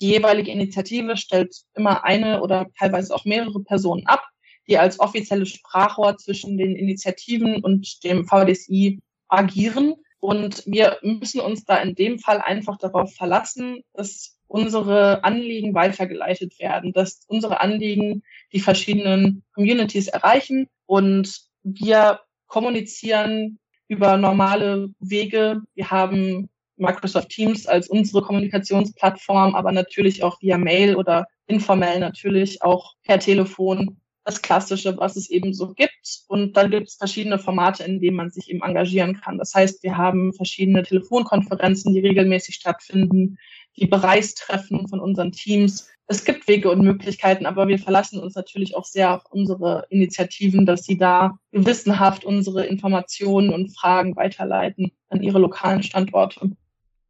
[0.00, 4.24] die jeweilige Initiative stellt immer eine oder teilweise auch mehrere Personen ab,
[4.66, 9.94] die als offizielle Sprachrohr zwischen den Initiativen und dem VDSI agieren.
[10.18, 16.58] Und wir müssen uns da in dem Fall einfach darauf verlassen, dass unsere Anliegen weitergeleitet
[16.58, 23.58] werden, dass unsere Anliegen die verschiedenen Communities erreichen und wir kommunizieren
[23.88, 25.62] über normale Wege.
[25.74, 32.62] Wir haben Microsoft Teams als unsere Kommunikationsplattform, aber natürlich auch via Mail oder informell natürlich
[32.62, 33.96] auch per Telefon.
[34.24, 36.20] Das Klassische, was es eben so gibt.
[36.28, 39.38] Und dann gibt es verschiedene Formate, in denen man sich eben engagieren kann.
[39.38, 43.38] Das heißt, wir haben verschiedene Telefonkonferenzen, die regelmäßig stattfinden,
[43.76, 48.76] die Bereichstreffen von unseren Teams, es gibt Wege und Möglichkeiten, aber wir verlassen uns natürlich
[48.76, 55.22] auch sehr auf unsere Initiativen, dass sie da gewissenhaft unsere Informationen und Fragen weiterleiten an
[55.22, 56.50] ihre lokalen Standorte.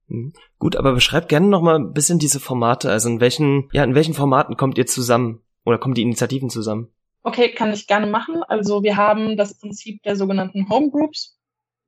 [0.09, 0.35] Mhm.
[0.59, 2.91] Gut, aber beschreibt gerne noch mal ein bisschen diese Formate.
[2.91, 6.89] Also in welchen, ja, in welchen Formaten kommt ihr zusammen oder kommen die Initiativen zusammen?
[7.23, 8.43] Okay, kann ich gerne machen.
[8.49, 11.40] Also wir haben das Prinzip der sogenannten Home Groups.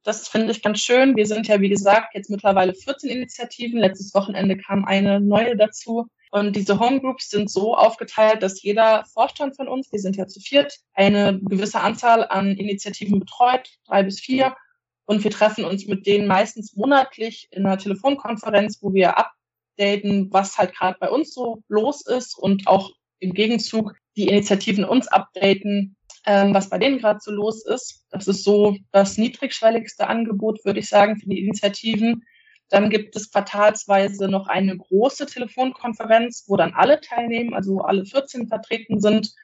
[0.05, 1.17] Das finde ich ganz schön.
[1.17, 3.79] Wir sind ja, wie gesagt, jetzt mittlerweile 14 Initiativen.
[3.79, 6.07] Letztes Wochenende kam eine neue dazu.
[6.33, 10.41] Und diese Homegroups sind so aufgeteilt, dass jeder Vorstand von uns, wir sind ja zu
[10.41, 14.57] viert, eine gewisse Anzahl an Initiativen betreut, drei bis vier.
[15.05, 20.57] Und wir treffen uns mit denen meistens monatlich in einer Telefonkonferenz, wo wir updaten, was
[20.57, 25.97] halt gerade bei uns so los ist und auch im Gegenzug die Initiativen uns updaten,
[26.25, 28.05] ähm, was bei denen gerade so los ist.
[28.11, 32.25] Das ist so das niedrigschwelligste Angebot, würde ich sagen, für die Initiativen.
[32.69, 38.49] Dann gibt es quartalsweise noch eine große Telefonkonferenz, wo dann alle teilnehmen, also alle 14
[38.49, 39.35] vertreten sind,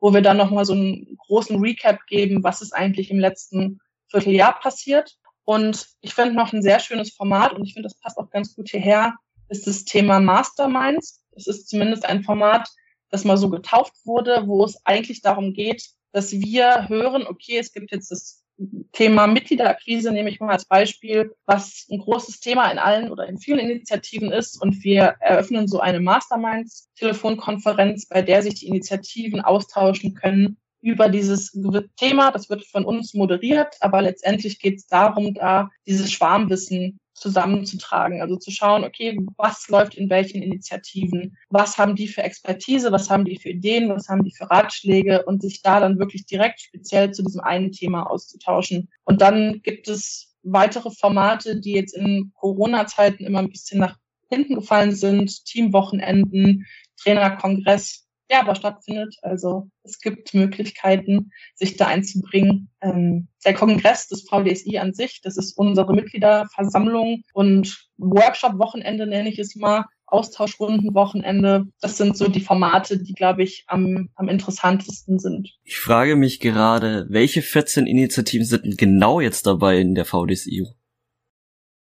[0.00, 4.58] wo wir dann nochmal so einen großen Recap geben, was ist eigentlich im letzten Vierteljahr
[4.58, 5.18] passiert.
[5.44, 8.54] Und ich finde noch ein sehr schönes Format und ich finde, das passt auch ganz
[8.54, 9.14] gut hierher,
[9.48, 11.22] ist das Thema Masterminds.
[11.34, 12.68] Es ist zumindest ein Format,
[13.10, 17.72] das mal so getauft wurde, wo es eigentlich darum geht, dass wir hören, okay, es
[17.72, 18.44] gibt jetzt das
[18.92, 23.38] Thema Mitgliederakquise nehme ich mal als Beispiel, was ein großes Thema in allen oder in
[23.38, 24.60] vielen Initiativen ist.
[24.60, 31.56] Und wir eröffnen so eine Masterminds-Telefonkonferenz, bei der sich die Initiativen austauschen können über dieses
[31.96, 32.30] Thema.
[32.30, 38.22] Das wird von uns moderiert, aber letztendlich geht es darum, da dieses Schwarmwissen zusammenzutragen.
[38.22, 43.10] Also zu schauen, okay, was läuft in welchen Initiativen, was haben die für Expertise, was
[43.10, 46.60] haben die für Ideen, was haben die für Ratschläge und sich da dann wirklich direkt
[46.60, 48.88] speziell zu diesem einen Thema auszutauschen.
[49.04, 53.96] Und dann gibt es weitere Formate, die jetzt in Corona-Zeiten immer ein bisschen nach
[54.30, 56.66] hinten gefallen sind, Teamwochenenden,
[57.00, 59.16] Trainerkongress, der aber stattfindet.
[59.22, 62.70] Also es gibt Möglichkeiten, sich da einzubringen.
[62.80, 69.38] Ähm, der Kongress des VDSI an sich, das ist unsere Mitgliederversammlung und Workshop-Wochenende nenne ich
[69.38, 69.84] es mal.
[70.10, 71.66] Austauschrunden-Wochenende.
[71.80, 75.50] Das sind so die Formate, die, glaube ich, am, am interessantesten sind.
[75.64, 80.66] Ich frage mich gerade, welche 14 Initiativen sind genau jetzt dabei in der VDSI?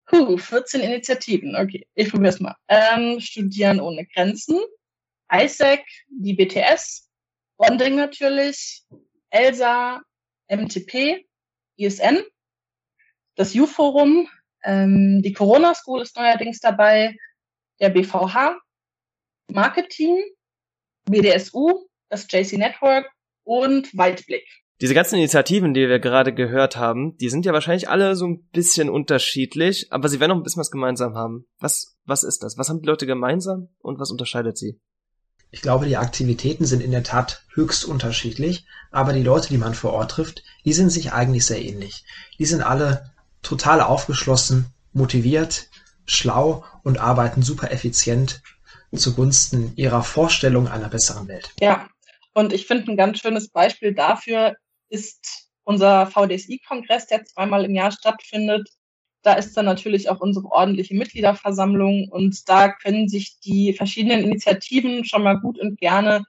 [0.05, 1.55] Puh, 14 Initiativen.
[1.55, 2.55] Okay, ich probiere es mal.
[2.67, 4.59] Ähm, Studieren ohne Grenzen,
[5.33, 7.09] ISAC, die BTS,
[7.57, 8.83] Bonding natürlich,
[9.29, 10.01] ELSA,
[10.49, 11.25] MTP,
[11.77, 12.23] ISN,
[13.35, 14.29] das U-Forum,
[14.63, 17.15] ähm, die Corona School ist neuerdings dabei,
[17.79, 18.59] der BVH,
[19.51, 20.23] Marketing,
[21.05, 23.09] BDSU, das JC Network
[23.43, 24.45] und Weitblick.
[24.81, 28.47] Diese ganzen Initiativen, die wir gerade gehört haben, die sind ja wahrscheinlich alle so ein
[28.51, 31.45] bisschen unterschiedlich, aber sie werden noch ein bisschen was gemeinsam haben.
[31.59, 32.57] Was, was ist das?
[32.57, 34.79] Was haben die Leute gemeinsam und was unterscheidet sie?
[35.53, 39.75] Ich glaube, die Aktivitäten sind in der Tat höchst unterschiedlich, aber die Leute, die man
[39.75, 42.05] vor Ort trifft, die sind sich eigentlich sehr ähnlich.
[42.39, 43.11] Die sind alle
[43.43, 45.67] total aufgeschlossen, motiviert,
[46.07, 48.41] schlau und arbeiten super effizient
[48.95, 51.51] zugunsten ihrer Vorstellung einer besseren Welt.
[51.59, 51.87] Ja,
[52.33, 54.55] und ich finde ein ganz schönes Beispiel dafür
[54.89, 58.69] ist unser VDSI-Kongress, der zweimal im Jahr stattfindet.
[59.23, 65.05] Da ist dann natürlich auch unsere ordentliche Mitgliederversammlung und da können sich die verschiedenen Initiativen
[65.05, 66.25] schon mal gut und gerne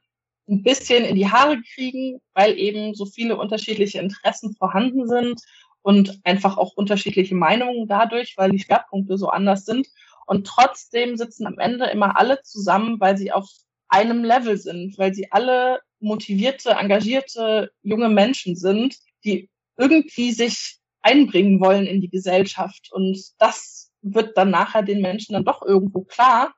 [0.48, 5.40] ein bisschen in die Haare kriegen, weil eben so viele unterschiedliche Interessen vorhanden sind
[5.82, 9.88] und einfach auch unterschiedliche Meinungen dadurch, weil die Schwerpunkte so anders sind.
[10.26, 13.48] Und trotzdem sitzen am Ende immer alle zusammen, weil sie auf
[13.88, 21.60] einem Level sind, weil sie alle motivierte, engagierte junge Menschen sind, die irgendwie sich einbringen
[21.60, 22.88] wollen in die Gesellschaft.
[22.90, 26.54] Und das wird dann nachher den Menschen dann doch irgendwo klar.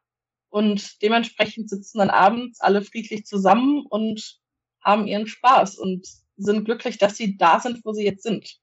[0.49, 4.39] Und dementsprechend sitzen dann abends alle friedlich zusammen und
[4.81, 6.07] haben ihren Spaß und
[6.37, 8.59] sind glücklich, dass sie da sind, wo sie jetzt sind.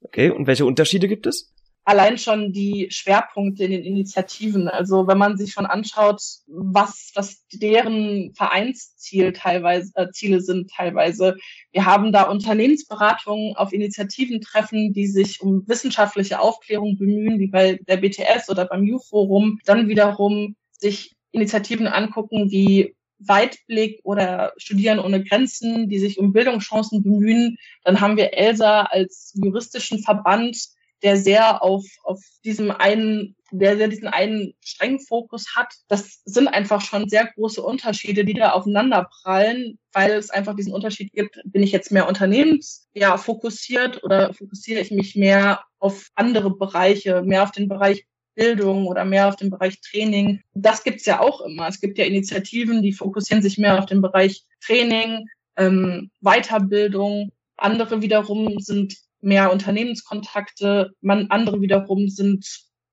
[0.00, 1.53] Okay, und welche Unterschiede gibt es?
[1.84, 4.68] Allein schon die Schwerpunkte in den Initiativen.
[4.68, 11.36] Also wenn man sich schon anschaut, was, was deren Vereinsziel teilweise, äh, Ziele sind teilweise.
[11.72, 17.78] Wir haben da Unternehmensberatungen auf Initiativen treffen, die sich um wissenschaftliche Aufklärung bemühen, wie bei
[17.86, 19.60] der BTS oder beim U-Forum.
[19.66, 27.02] Dann wiederum sich Initiativen angucken, wie Weitblick oder Studieren ohne Grenzen, die sich um Bildungschancen
[27.02, 27.56] bemühen.
[27.84, 30.56] Dann haben wir ELSA als juristischen Verband,
[31.04, 35.72] der sehr auf, auf diesem einen, der, der diesen einen strengen Fokus hat.
[35.86, 40.72] Das sind einfach schon sehr große Unterschiede, die da aufeinander prallen, weil es einfach diesen
[40.72, 41.38] Unterschied gibt.
[41.44, 47.22] Bin ich jetzt mehr unternehmens, ja, fokussiert oder fokussiere ich mich mehr auf andere Bereiche,
[47.22, 50.42] mehr auf den Bereich Bildung oder mehr auf den Bereich Training.
[50.54, 51.68] Das gibt's ja auch immer.
[51.68, 57.30] Es gibt ja Initiativen, die fokussieren sich mehr auf den Bereich Training, ähm, Weiterbildung.
[57.56, 62.46] Andere wiederum sind mehr Unternehmenskontakte, man, andere wiederum sind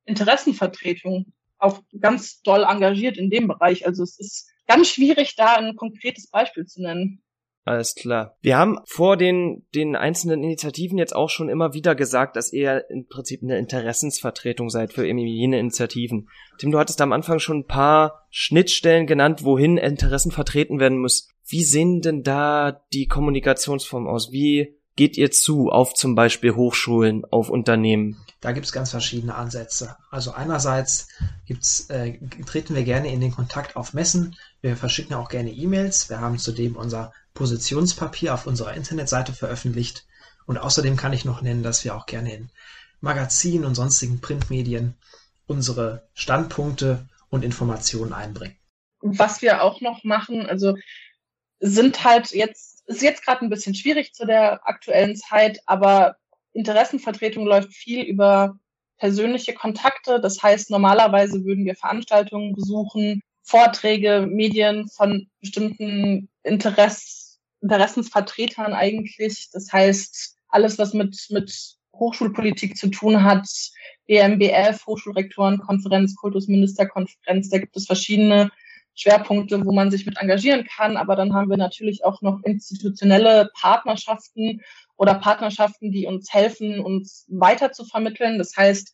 [0.05, 3.85] Interessenvertretungen, auch ganz doll engagiert in dem Bereich.
[3.85, 7.21] Also es ist ganz schwierig, da ein konkretes Beispiel zu nennen.
[7.63, 8.37] Alles klar.
[8.41, 12.89] Wir haben vor den, den einzelnen Initiativen jetzt auch schon immer wieder gesagt, dass ihr
[12.89, 16.27] im Prinzip eine Interessensvertretung seid für jene Initiativen.
[16.57, 21.29] Tim, du hattest am Anfang schon ein paar Schnittstellen genannt, wohin Interessen vertreten werden muss.
[21.45, 24.31] Wie sehen denn da die Kommunikationsformen aus?
[24.31, 28.23] Wie geht ihr zu auf zum Beispiel Hochschulen, auf Unternehmen?
[28.39, 29.97] Da gibt's ganz verschiedene Ansätze.
[30.11, 31.07] Also einerseits
[31.47, 34.35] gibt's, äh, treten wir gerne in den Kontakt auf Messen.
[34.61, 36.11] Wir verschicken auch gerne E-Mails.
[36.11, 40.05] Wir haben zudem unser Positionspapier auf unserer Internetseite veröffentlicht.
[40.45, 42.51] Und außerdem kann ich noch nennen, dass wir auch gerne in
[42.99, 44.93] Magazinen und sonstigen Printmedien
[45.47, 48.55] unsere Standpunkte und Informationen einbringen.
[48.99, 50.75] Was wir auch noch machen, also
[51.59, 56.15] sind halt jetzt ist jetzt gerade ein bisschen schwierig zu der aktuellen Zeit, aber
[56.53, 58.57] Interessenvertretung läuft viel über
[58.97, 60.19] persönliche Kontakte.
[60.19, 67.21] Das heißt, normalerweise würden wir Veranstaltungen besuchen, Vorträge, Medien von bestimmten Interess
[67.61, 69.49] Interessensvertretern eigentlich.
[69.51, 73.47] Das heißt, alles, was mit, mit Hochschulpolitik zu tun hat,
[74.07, 78.51] BMBF, Hochschulrektorenkonferenz, Kultusministerkonferenz, da gibt es verschiedene
[78.95, 80.97] Schwerpunkte, wo man sich mit engagieren kann.
[80.97, 84.61] Aber dann haben wir natürlich auch noch institutionelle Partnerschaften
[84.97, 88.37] oder Partnerschaften, die uns helfen, uns weiter zu vermitteln.
[88.37, 88.93] Das heißt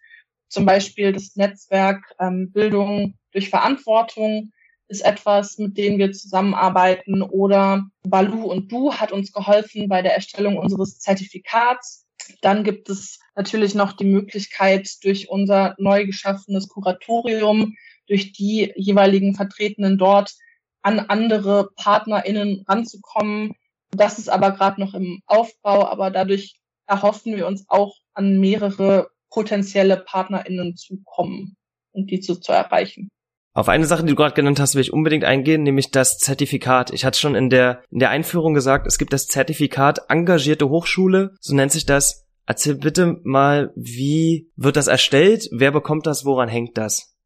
[0.50, 4.52] zum Beispiel das Netzwerk ähm, Bildung durch Verantwortung
[4.88, 7.22] ist etwas, mit dem wir zusammenarbeiten.
[7.22, 12.06] Oder Balu und Du hat uns geholfen bei der Erstellung unseres Zertifikats.
[12.42, 17.76] Dann gibt es natürlich noch die Möglichkeit, durch unser neu geschaffenes Kuratorium
[18.08, 20.34] durch die jeweiligen Vertretenen dort
[20.82, 23.54] an andere PartnerInnen ranzukommen.
[23.92, 29.10] Das ist aber gerade noch im Aufbau, aber dadurch erhoffen wir uns auch an mehrere
[29.30, 31.56] potenzielle PartnerInnen zu kommen
[31.92, 33.10] und die zu, zu erreichen.
[33.54, 36.92] Auf eine Sache, die du gerade genannt hast, will ich unbedingt eingehen, nämlich das Zertifikat.
[36.94, 41.36] Ich hatte schon in der, in der Einführung gesagt, es gibt das Zertifikat Engagierte Hochschule,
[41.40, 42.28] so nennt sich das.
[42.46, 45.50] Erzähl bitte mal, wie wird das erstellt?
[45.52, 46.24] Wer bekommt das?
[46.24, 47.17] Woran hängt das?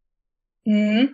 [0.65, 1.13] Mhm.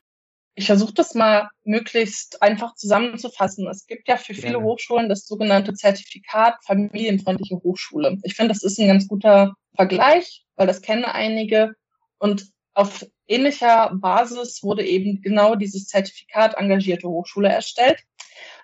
[0.56, 3.68] Ich versuche das mal möglichst einfach zusammenzufassen.
[3.68, 4.62] Es gibt ja für viele.
[4.62, 8.18] Hochschulen das sogenannte Zertifikat familienfreundliche Hochschule.
[8.24, 11.76] Ich finde, das ist ein ganz guter Vergleich, weil das kennen einige.
[12.18, 18.04] Und auf ähnlicher Basis wurde eben genau dieses Zertifikat engagierte Hochschule erstellt.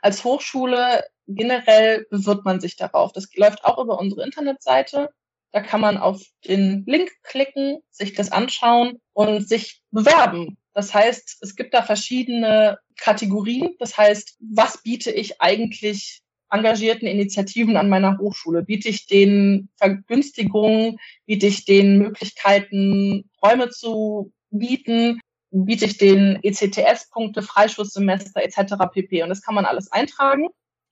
[0.02, 3.12] Als Hochschule generell bewirbt man sich darauf.
[3.12, 5.10] Das läuft auch über unsere Internetseite.
[5.52, 10.58] Da kann man auf den Link klicken, sich das anschauen und sich bewerben.
[10.74, 13.76] Das heißt, es gibt da verschiedene Kategorien.
[13.80, 18.64] Das heißt, was biete ich eigentlich engagierten Initiativen an meiner Hochschule?
[18.64, 20.98] Biete ich denen Vergünstigungen?
[21.26, 25.20] Biete ich denen Möglichkeiten, Räume zu bieten?
[25.52, 28.74] Biete ich denen ECTS-Punkte, Freischusssemester etc.
[28.92, 29.24] pp.
[29.24, 30.48] Und das kann man alles eintragen.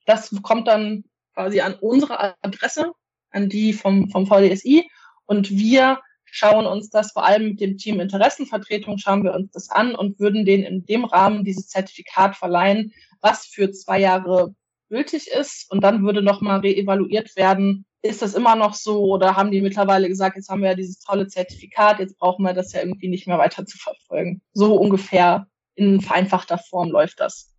[0.06, 2.92] Das kommt dann quasi an unsere Adresse,
[3.32, 4.90] an die vom, vom VDSI.
[5.26, 6.00] Und wir
[6.32, 10.20] schauen uns das vor allem mit dem Team Interessenvertretung, schauen wir uns das an und
[10.20, 14.56] würden denen in dem Rahmen dieses Zertifikat verleihen, was für zwei Jahre
[14.90, 15.70] gültig ist.
[15.70, 20.08] Und dann würde nochmal reevaluiert werden, ist das immer noch so oder haben die mittlerweile
[20.08, 23.28] gesagt, jetzt haben wir ja dieses tolle Zertifikat, jetzt brauchen wir das ja irgendwie nicht
[23.28, 24.42] mehr weiter zu verfolgen.
[24.54, 27.54] So ungefähr in vereinfachter Form läuft das.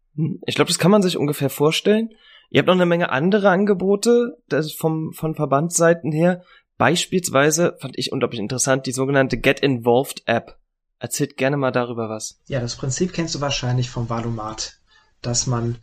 [0.47, 2.11] Ich glaube, das kann man sich ungefähr vorstellen.
[2.51, 6.43] Ihr habt noch eine Menge andere Angebote das vom, von Verbandsseiten her.
[6.83, 10.59] Beispielsweise fand ich unglaublich interessant die sogenannte Get Involved App.
[10.99, 12.41] Erzählt gerne mal darüber was.
[12.49, 14.81] Ja, das Prinzip kennst du wahrscheinlich vom Valomat,
[15.21, 15.79] dass man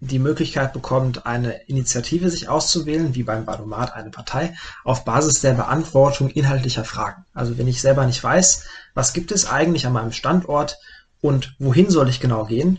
[0.00, 5.54] die Möglichkeit bekommt, eine Initiative sich auszuwählen, wie beim Valomat eine Partei, auf Basis der
[5.54, 7.24] Beantwortung inhaltlicher Fragen.
[7.32, 10.76] Also wenn ich selber nicht weiß, was gibt es eigentlich an meinem Standort
[11.22, 12.78] und wohin soll ich genau gehen,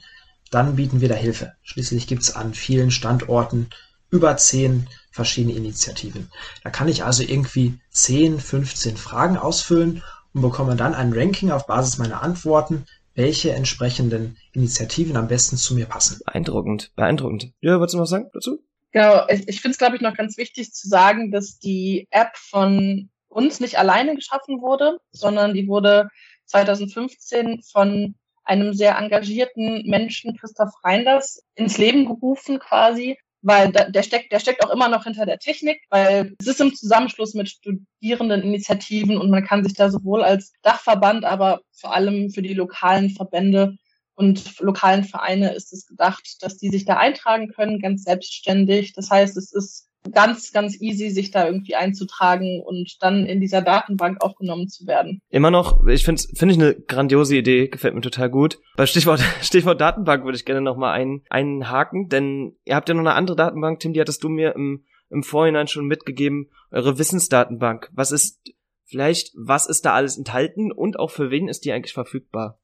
[0.51, 1.53] dann bieten wir da Hilfe.
[1.63, 3.71] Schließlich gibt es an vielen Standorten
[4.11, 6.31] über zehn verschiedene Initiativen.
[6.63, 11.65] Da kann ich also irgendwie 10, 15 Fragen ausfüllen und bekomme dann ein Ranking auf
[11.65, 16.19] Basis meiner Antworten, welche entsprechenden Initiativen am besten zu mir passen.
[16.25, 17.51] Beeindruckend, beeindruckend.
[17.61, 18.59] Ja, wolltest du was sagen dazu?
[18.91, 23.09] Genau, ich finde es, glaube ich, noch ganz wichtig zu sagen, dass die App von
[23.27, 26.09] uns nicht alleine geschaffen wurde, sondern die wurde
[26.45, 34.03] 2015 von einem sehr engagierten Menschen, Christoph Reinders, ins Leben gerufen quasi, weil da, der
[34.03, 37.49] steckt, der steckt auch immer noch hinter der Technik, weil es ist im Zusammenschluss mit
[37.49, 43.09] Studierendeninitiativen und man kann sich da sowohl als Dachverband, aber vor allem für die lokalen
[43.11, 43.77] Verbände
[44.15, 48.93] und lokalen Vereine ist es gedacht, dass die sich da eintragen können, ganz selbstständig.
[48.93, 53.61] Das heißt, es ist ganz, ganz easy, sich da irgendwie einzutragen und dann in dieser
[53.61, 55.21] Datenbank aufgenommen zu werden.
[55.29, 58.59] Immer noch, ich finde finde ich eine grandiose Idee, gefällt mir total gut.
[58.75, 62.89] Bei Stichwort, Stichwort Datenbank würde ich gerne noch mal einen, einen haken, denn ihr habt
[62.89, 66.49] ja noch eine andere Datenbank, Tim, die hattest du mir im, im Vorhinein schon mitgegeben,
[66.71, 67.89] eure Wissensdatenbank.
[67.93, 68.41] Was ist,
[68.85, 72.59] vielleicht, was ist da alles enthalten und auch für wen ist die eigentlich verfügbar?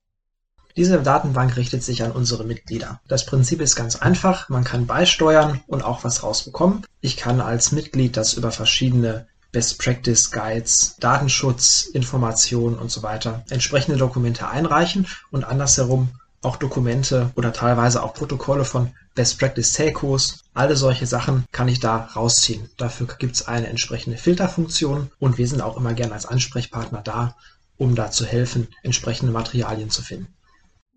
[0.75, 2.99] Diese Datenbank richtet sich an unsere Mitglieder.
[3.07, 6.83] Das Prinzip ist ganz einfach, man kann beisteuern und auch was rausbekommen.
[6.99, 13.45] Ich kann als Mitglied das über verschiedene Best Practice Guides, Datenschutz, Informationen und so weiter
[13.51, 16.09] entsprechende Dokumente einreichen und andersherum
[16.41, 20.39] auch Dokumente oder teilweise auch Protokolle von Best Practice Telcos.
[20.55, 22.67] Alle solche Sachen kann ich da rausziehen.
[22.77, 27.35] Dafür gibt es eine entsprechende Filterfunktion und wir sind auch immer gerne als Ansprechpartner da,
[27.77, 30.33] um da zu helfen, entsprechende Materialien zu finden.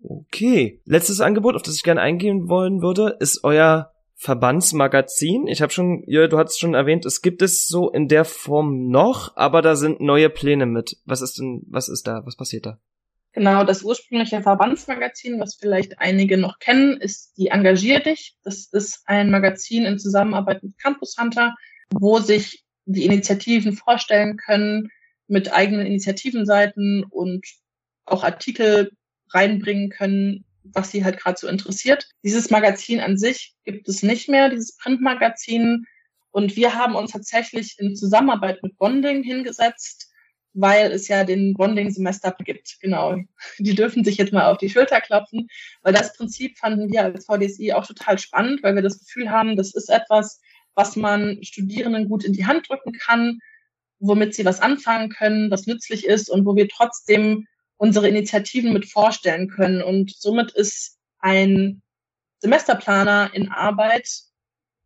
[0.01, 0.81] Okay.
[0.85, 5.47] Letztes Angebot, auf das ich gerne eingehen wollen würde, ist euer Verbandsmagazin.
[5.47, 8.89] Ich habe schon, ja, du hast schon erwähnt, es gibt es so in der Form
[8.89, 10.97] noch, aber da sind neue Pläne mit.
[11.05, 12.79] Was ist denn, was ist da, was passiert da?
[13.33, 18.35] Genau, das ursprüngliche Verbandsmagazin, was vielleicht einige noch kennen, ist die Engagier dich.
[18.43, 21.53] Das ist ein Magazin in Zusammenarbeit mit Campus Hunter,
[21.91, 24.89] wo sich die Initiativen vorstellen können
[25.27, 27.45] mit eigenen Initiativenseiten und
[28.05, 28.89] auch Artikel
[29.33, 32.09] reinbringen können, was sie halt gerade so interessiert.
[32.23, 35.85] Dieses Magazin an sich gibt es nicht mehr, dieses Printmagazin.
[36.31, 40.11] Und wir haben uns tatsächlich in Zusammenarbeit mit Bonding hingesetzt,
[40.53, 42.77] weil es ja den Bonding-Semester gibt.
[42.81, 43.17] Genau.
[43.59, 45.47] Die dürfen sich jetzt mal auf die Schulter klopfen,
[45.81, 49.55] weil das Prinzip fanden wir als VDSI auch total spannend, weil wir das Gefühl haben,
[49.55, 50.41] das ist etwas,
[50.75, 53.39] was man Studierenden gut in die Hand drücken kann,
[53.99, 58.89] womit sie was anfangen können, was nützlich ist und wo wir trotzdem unsere Initiativen mit
[58.89, 59.81] vorstellen können.
[59.81, 61.81] Und somit ist ein
[62.39, 64.09] Semesterplaner in Arbeit,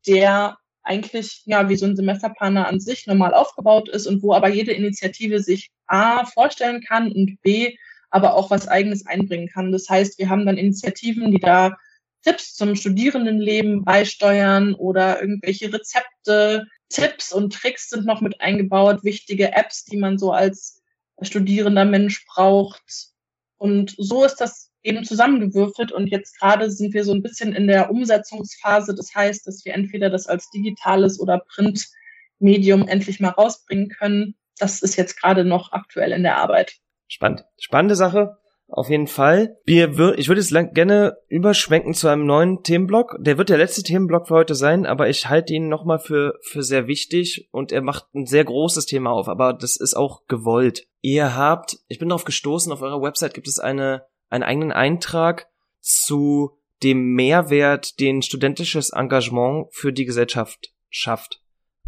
[0.08, 4.49] der eigentlich ja wie so ein Semesterplaner an sich normal aufgebaut ist und wo aber
[4.49, 7.76] jede Initiative sich A vorstellen kann und B
[8.09, 9.72] aber auch was eigenes einbringen kann.
[9.72, 11.78] Das heißt, wir haben dann Initiativen, die da
[12.24, 19.53] Tipps zum Studierendenleben beisteuern oder irgendwelche Rezepte, Tipps und Tricks sind noch mit eingebaut, wichtige
[19.53, 20.80] Apps, die man so als
[21.22, 23.11] studierender Mensch braucht.
[23.57, 27.67] Und so ist das eben zusammengewürfelt und jetzt gerade sind wir so ein bisschen in
[27.67, 28.95] der Umsetzungsphase.
[28.95, 34.36] Das heißt, dass wir entweder das als digitales oder Printmedium endlich mal rausbringen können.
[34.57, 36.74] Das ist jetzt gerade noch aktuell in der Arbeit.
[37.07, 37.45] Spannend.
[37.59, 38.41] Spannende Sache.
[38.74, 39.57] Auf jeden Fall.
[39.65, 43.17] Wir, ich würde jetzt gerne überschwenken zu einem neuen Themenblock.
[43.19, 46.63] Der wird der letzte Themenblock für heute sein, aber ich halte ihn nochmal für, für
[46.63, 50.88] sehr wichtig und er macht ein sehr großes Thema auf, aber das ist auch gewollt.
[51.01, 55.47] Ihr habt, ich bin darauf gestoßen, auf eurer Website gibt es eine, einen eigenen Eintrag
[55.82, 56.51] zu
[56.82, 61.41] dem Mehrwert, den studentisches Engagement für die Gesellschaft schafft.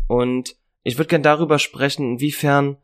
[0.09, 2.75] Und ich würde gerne darüber sprechen, inwiefern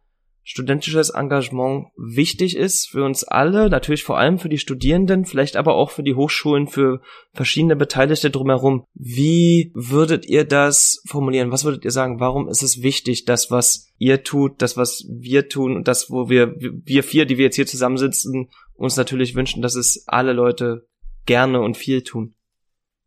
[0.49, 5.75] studentisches Engagement wichtig ist für uns alle, natürlich vor allem für die Studierenden, vielleicht aber
[5.75, 7.01] auch für die Hochschulen, für
[7.33, 8.83] verschiedene Beteiligte drumherum.
[8.95, 11.51] Wie würdet ihr das formulieren?
[11.51, 12.19] Was würdet ihr sagen?
[12.19, 16.29] Warum ist es wichtig, das, was ihr tut, das, was wir tun und das, wo
[16.29, 20.87] wir, wir vier, die wir jetzt hier zusammensitzen, uns natürlich wünschen, dass es alle Leute
[21.27, 22.33] gerne und viel tun?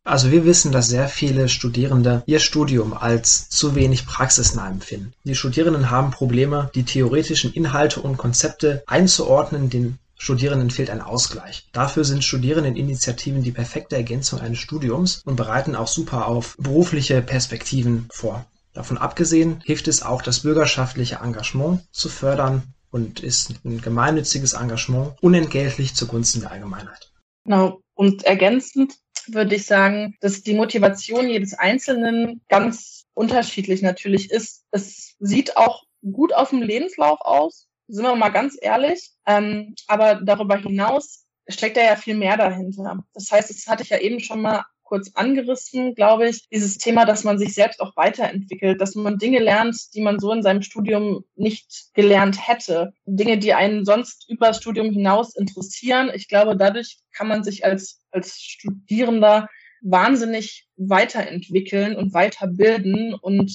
[0.04, 5.12] Also wir wissen, dass sehr viele Studierende ihr Studium als zu wenig praxisnah empfinden.
[5.22, 11.68] Die Studierenden haben Probleme, die theoretischen Inhalte und Konzepte einzuordnen, den Studierenden fehlt ein Ausgleich.
[11.72, 18.08] Dafür sind Studierendeninitiativen die perfekte Ergänzung eines Studiums und bereiten auch super auf berufliche Perspektiven
[18.12, 18.46] vor.
[18.72, 25.14] Davon abgesehen hilft es auch, das bürgerschaftliche Engagement zu fördern und ist ein gemeinnütziges Engagement
[25.20, 27.12] unentgeltlich zugunsten der Allgemeinheit.
[27.44, 27.80] Genau.
[28.02, 28.96] Und ergänzend
[29.28, 34.64] würde ich sagen, dass die Motivation jedes Einzelnen ganz unterschiedlich natürlich ist.
[34.72, 39.12] Es sieht auch gut auf dem Lebenslauf aus, sind wir mal ganz ehrlich.
[39.24, 43.04] Ähm, aber darüber hinaus steckt da ja viel mehr dahinter.
[43.14, 47.06] Das heißt, das hatte ich ja eben schon mal kurz angerissen, glaube ich, dieses Thema,
[47.06, 50.60] dass man sich selbst auch weiterentwickelt, dass man Dinge lernt, die man so in seinem
[50.60, 52.92] Studium nicht gelernt hätte.
[53.06, 56.10] Dinge, die einen sonst über das Studium hinaus interessieren.
[56.12, 59.48] Ich glaube, dadurch kann man sich als, als Studierender
[59.80, 63.14] wahnsinnig weiterentwickeln und weiterbilden.
[63.14, 63.50] Und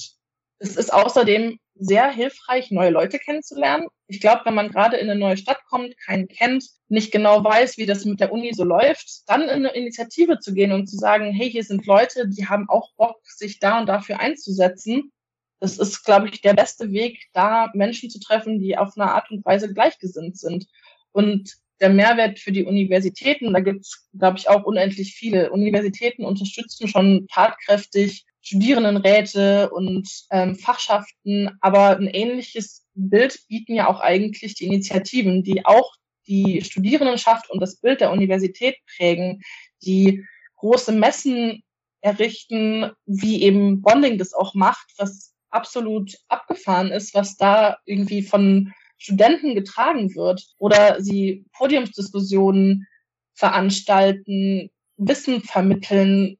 [0.57, 3.87] es ist außerdem sehr hilfreich, neue Leute kennenzulernen.
[4.07, 7.77] Ich glaube, wenn man gerade in eine neue Stadt kommt, keinen kennt, nicht genau weiß,
[7.77, 10.97] wie das mit der Uni so läuft, dann in eine Initiative zu gehen und zu
[10.97, 15.11] sagen, hey, hier sind Leute, die haben auch Bock, sich da und dafür einzusetzen.
[15.59, 19.31] Das ist, glaube ich, der beste Weg, da Menschen zu treffen, die auf eine Art
[19.31, 20.67] und Weise gleichgesinnt sind.
[21.11, 25.51] Und der Mehrwert für die Universitäten, da gibt es, glaube ich, auch unendlich viele.
[25.51, 33.99] Universitäten unterstützen schon tatkräftig Studierendenräte und ähm, Fachschaften, aber ein ähnliches Bild bieten ja auch
[33.99, 35.95] eigentlich die Initiativen, die auch
[36.27, 39.41] die Studierendenschaft und das Bild der Universität prägen,
[39.83, 40.25] die
[40.55, 41.61] große Messen
[41.99, 48.71] errichten, wie eben Bonding das auch macht, was absolut abgefahren ist, was da irgendwie von
[48.97, 50.45] Studenten getragen wird.
[50.57, 52.87] Oder sie Podiumsdiskussionen
[53.33, 56.37] veranstalten, Wissen vermitteln,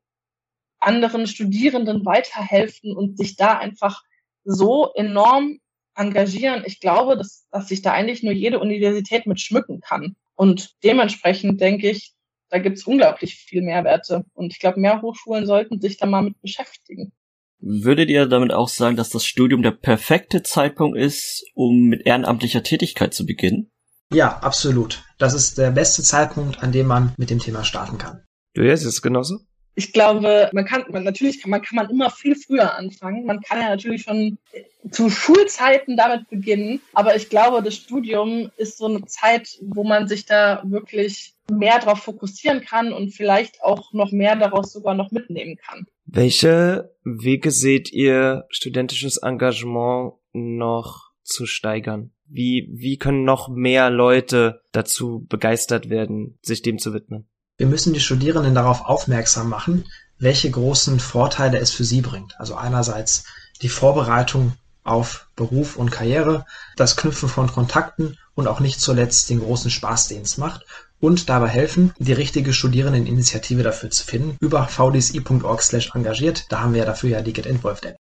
[0.80, 4.04] anderen Studierenden weiterhelfen und sich da einfach
[4.44, 5.60] so enorm
[5.96, 6.64] engagieren.
[6.66, 10.16] Ich glaube, dass, dass sich da eigentlich nur jede Universität mit schmücken kann.
[10.36, 12.14] Und dementsprechend denke ich,
[12.50, 14.24] da gibt es unglaublich viel Mehrwerte.
[14.34, 17.12] Und ich glaube, mehr Hochschulen sollten sich da mal mit beschäftigen.
[17.60, 22.62] Würdet ihr damit auch sagen, dass das Studium der perfekte Zeitpunkt ist, um mit ehrenamtlicher
[22.62, 23.72] Tätigkeit zu beginnen?
[24.14, 25.04] Ja, absolut.
[25.18, 28.24] Das ist der beste Zeitpunkt, an dem man mit dem Thema starten kann.
[28.54, 29.40] Du ist es genauso?
[29.78, 33.28] Ich glaube, man kann, man, natürlich kann man, kann man immer viel früher anfangen.
[33.28, 34.40] Man kann ja natürlich schon
[34.90, 36.82] zu Schulzeiten damit beginnen.
[36.94, 41.78] Aber ich glaube, das Studium ist so eine Zeit, wo man sich da wirklich mehr
[41.78, 45.86] darauf fokussieren kann und vielleicht auch noch mehr daraus sogar noch mitnehmen kann.
[46.08, 52.14] Welche Wege seht ihr, studentisches Engagement noch zu steigern?
[52.26, 57.30] Wie, wie können noch mehr Leute dazu begeistert werden, sich dem zu widmen?
[57.58, 59.86] Wir müssen die Studierenden darauf aufmerksam machen,
[60.20, 62.40] welche großen Vorteile es für sie bringt.
[62.40, 63.24] Also einerseits
[63.64, 64.54] die Vorbereitung
[64.84, 66.46] auf Beruf und Karriere,
[66.76, 70.66] das Knüpfen von Kontakten und auch nicht zuletzt den großen Spaß, den es macht
[71.00, 76.46] und dabei helfen, die richtige Studierendeninitiative dafür zu finden über vdsi.org slash engagiert.
[76.50, 77.98] Da haben wir dafür ja die Get Involved App.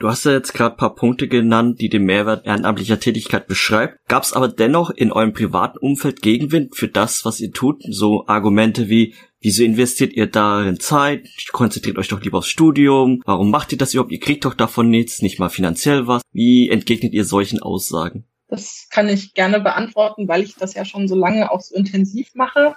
[0.00, 3.98] Du hast ja jetzt gerade paar Punkte genannt, die den Mehrwert ehrenamtlicher Tätigkeit beschreibt.
[4.08, 7.82] Gab es aber dennoch in eurem privaten Umfeld Gegenwind für das, was ihr tut?
[7.86, 11.28] So Argumente wie, wieso investiert ihr darin Zeit?
[11.52, 13.20] Konzentriert euch doch lieber aufs Studium.
[13.26, 14.10] Warum macht ihr das überhaupt?
[14.10, 16.22] Ihr kriegt doch davon nichts, nicht mal finanziell was.
[16.32, 18.24] Wie entgegnet ihr solchen Aussagen?
[18.48, 22.30] Das kann ich gerne beantworten, weil ich das ja schon so lange auch so intensiv
[22.34, 22.74] mache.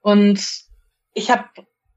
[0.00, 0.40] Und
[1.12, 1.44] ich habe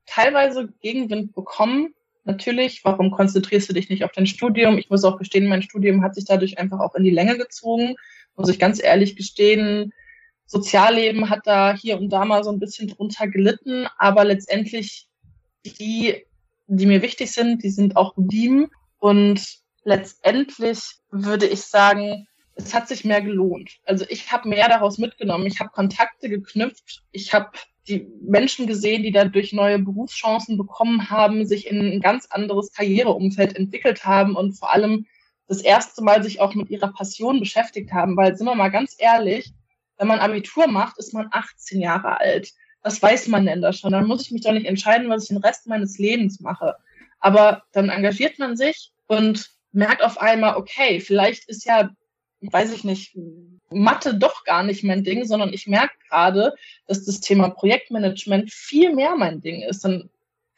[0.05, 1.93] teilweise Gegenwind bekommen,
[2.23, 2.83] natürlich.
[2.83, 4.77] Warum konzentrierst du dich nicht auf dein Studium?
[4.77, 7.95] Ich muss auch gestehen, mein Studium hat sich dadurch einfach auch in die Länge gezogen.
[8.35, 9.93] Muss ich ganz ehrlich gestehen.
[10.45, 15.07] Sozialleben hat da hier und da mal so ein bisschen drunter gelitten, aber letztendlich
[15.65, 16.25] die,
[16.67, 18.69] die mir wichtig sind, die sind auch geblieben.
[18.99, 19.41] Und
[19.83, 23.79] letztendlich würde ich sagen, es hat sich mehr gelohnt.
[23.85, 25.45] Also ich habe mehr daraus mitgenommen.
[25.45, 27.03] Ich habe Kontakte geknüpft.
[27.11, 27.51] Ich habe
[27.87, 33.55] die Menschen gesehen, die dadurch neue Berufschancen bekommen haben, sich in ein ganz anderes Karriereumfeld
[33.55, 35.07] entwickelt haben und vor allem
[35.47, 38.15] das erste Mal sich auch mit ihrer Passion beschäftigt haben.
[38.15, 39.51] Weil, sind wir mal ganz ehrlich,
[39.97, 42.53] wenn man Abitur macht, ist man 18 Jahre alt.
[42.83, 43.91] Was weiß man denn da schon?
[43.91, 46.75] Dann muss ich mich doch nicht entscheiden, was ich den Rest meines Lebens mache.
[47.19, 51.91] Aber dann engagiert man sich und merkt auf einmal, okay, vielleicht ist ja
[52.41, 53.15] weiß ich nicht,
[53.71, 56.53] Mathe doch gar nicht mein Ding, sondern ich merke gerade,
[56.87, 59.83] dass das Thema Projektmanagement viel mehr mein Ding ist.
[59.83, 60.09] Dann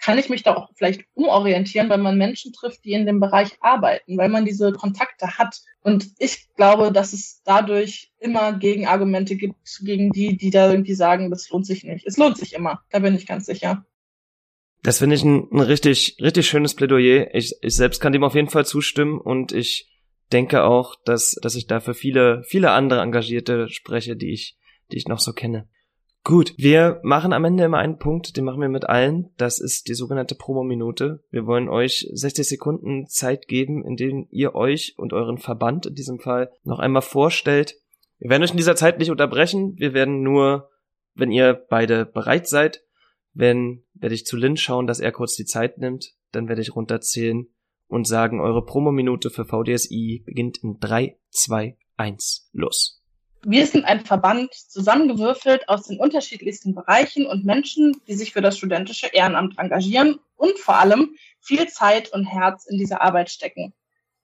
[0.04, 3.52] kann ich mich da auch vielleicht umorientieren, weil man Menschen trifft, die in dem Bereich
[3.62, 5.62] arbeiten, weil man diese Kontakte hat.
[5.82, 11.30] Und ich glaube, dass es dadurch immer Gegenargumente gibt gegen die, die da irgendwie sagen,
[11.30, 12.06] das lohnt sich nicht.
[12.06, 12.82] Es lohnt sich immer.
[12.90, 13.86] Da bin ich ganz sicher.
[14.82, 17.34] Das finde ich ein, ein, richtig, richtig schönes Plädoyer.
[17.34, 19.93] Ich, ich selbst kann dem auf jeden Fall zustimmen und ich
[20.34, 24.58] denke auch, dass, dass ich dafür viele, viele andere Engagierte spreche, die ich,
[24.92, 25.68] die ich noch so kenne.
[26.26, 29.32] Gut, wir machen am Ende immer einen Punkt, den machen wir mit allen.
[29.38, 31.22] Das ist die sogenannte Promo-Minute.
[31.32, 35.96] Wir wollen euch 60 Sekunden Zeit geben, in denen ihr euch und euren Verband in
[35.96, 37.76] diesem Fall noch einmal vorstellt.
[38.20, 39.76] Wir werden euch in dieser Zeit nicht unterbrechen.
[39.78, 40.70] Wir werden nur,
[41.14, 42.84] wenn ihr beide bereit seid,
[43.34, 46.14] wenn werde ich zu Lynn schauen, dass er kurz die Zeit nimmt.
[46.32, 47.48] Dann werde ich runterzählen
[47.94, 53.02] und sagen, eure Promominute für VDSI beginnt in 3, 2, 1, los.
[53.46, 58.58] Wir sind ein Verband, zusammengewürfelt aus den unterschiedlichsten Bereichen und Menschen, die sich für das
[58.58, 63.74] studentische Ehrenamt engagieren und vor allem viel Zeit und Herz in diese Arbeit stecken.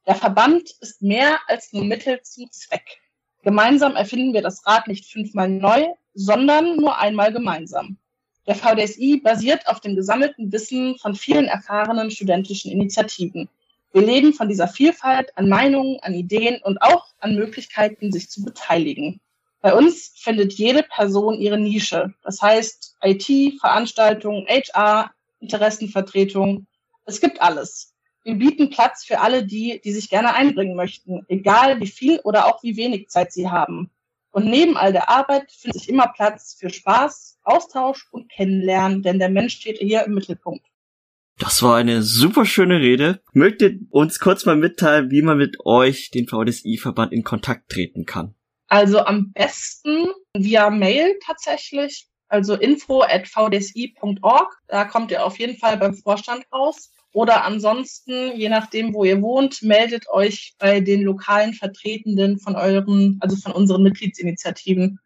[0.08, 3.02] Der Verband ist mehr als nur Mittel zum Zweck.
[3.44, 7.98] Gemeinsam erfinden wir das Rad nicht fünfmal neu, sondern nur einmal gemeinsam.
[8.48, 13.48] Der VDSI basiert auf dem gesammelten Wissen von vielen erfahrenen studentischen Initiativen.
[13.92, 18.44] Wir leben von dieser Vielfalt an Meinungen, an Ideen und auch an Möglichkeiten, sich zu
[18.44, 19.20] beteiligen.
[19.62, 22.14] Bei uns findet jede Person ihre Nische.
[22.24, 26.68] Das heißt IT, Veranstaltungen, HR, Interessenvertretung.
[27.06, 27.94] Es gibt alles.
[28.24, 32.46] Wir bieten Platz für alle die, die sich gerne einbringen möchten, egal wie viel oder
[32.46, 33.90] auch wie wenig Zeit sie haben.
[34.32, 39.18] Und neben all der Arbeit findet sich immer Platz für Spaß, Austausch und Kennenlernen, denn
[39.18, 40.69] der Mensch steht hier im Mittelpunkt.
[41.40, 43.22] Das war eine super schöne Rede.
[43.34, 48.36] Ihr uns kurz mal mitteilen, wie man mit euch, den VDSI-Verband, in Kontakt treten kann?
[48.68, 54.58] Also am besten via Mail tatsächlich, also info at vdsi.org.
[54.68, 56.92] Da kommt ihr auf jeden Fall beim Vorstand raus.
[57.14, 63.18] Oder ansonsten, je nachdem, wo ihr wohnt, meldet euch bei den lokalen Vertretenden von euren,
[63.22, 65.00] also von unseren Mitgliedsinitiativen.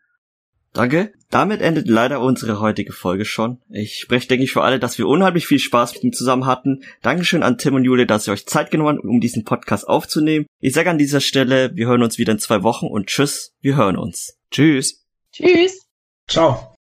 [0.73, 1.13] Danke.
[1.29, 3.59] Damit endet leider unsere heutige Folge schon.
[3.69, 6.83] Ich spreche, denke ich, für alle, dass wir unheimlich viel Spaß mit ihm zusammen hatten.
[7.01, 10.45] Dankeschön an Tim und Jule, dass ihr euch Zeit genommen habt, um diesen Podcast aufzunehmen.
[10.59, 13.77] Ich sage an dieser Stelle, wir hören uns wieder in zwei Wochen und tschüss, wir
[13.77, 14.37] hören uns.
[14.51, 15.03] Tschüss.
[15.31, 15.79] Tschüss.
[16.27, 16.75] Ciao.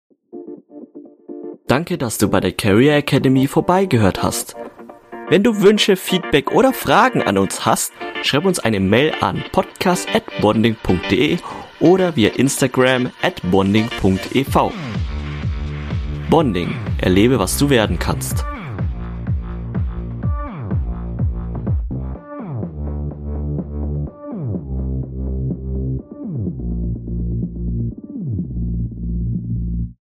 [1.66, 4.55] Danke, dass du bei der Career Academy vorbeigehört hast.
[5.28, 11.38] Wenn du Wünsche, Feedback oder Fragen an uns hast, schreib uns eine Mail an podcast.bonding.de
[11.82, 14.72] oder via Instagram at bonding.ev.
[16.30, 18.46] Bonding, erlebe, was du werden kannst.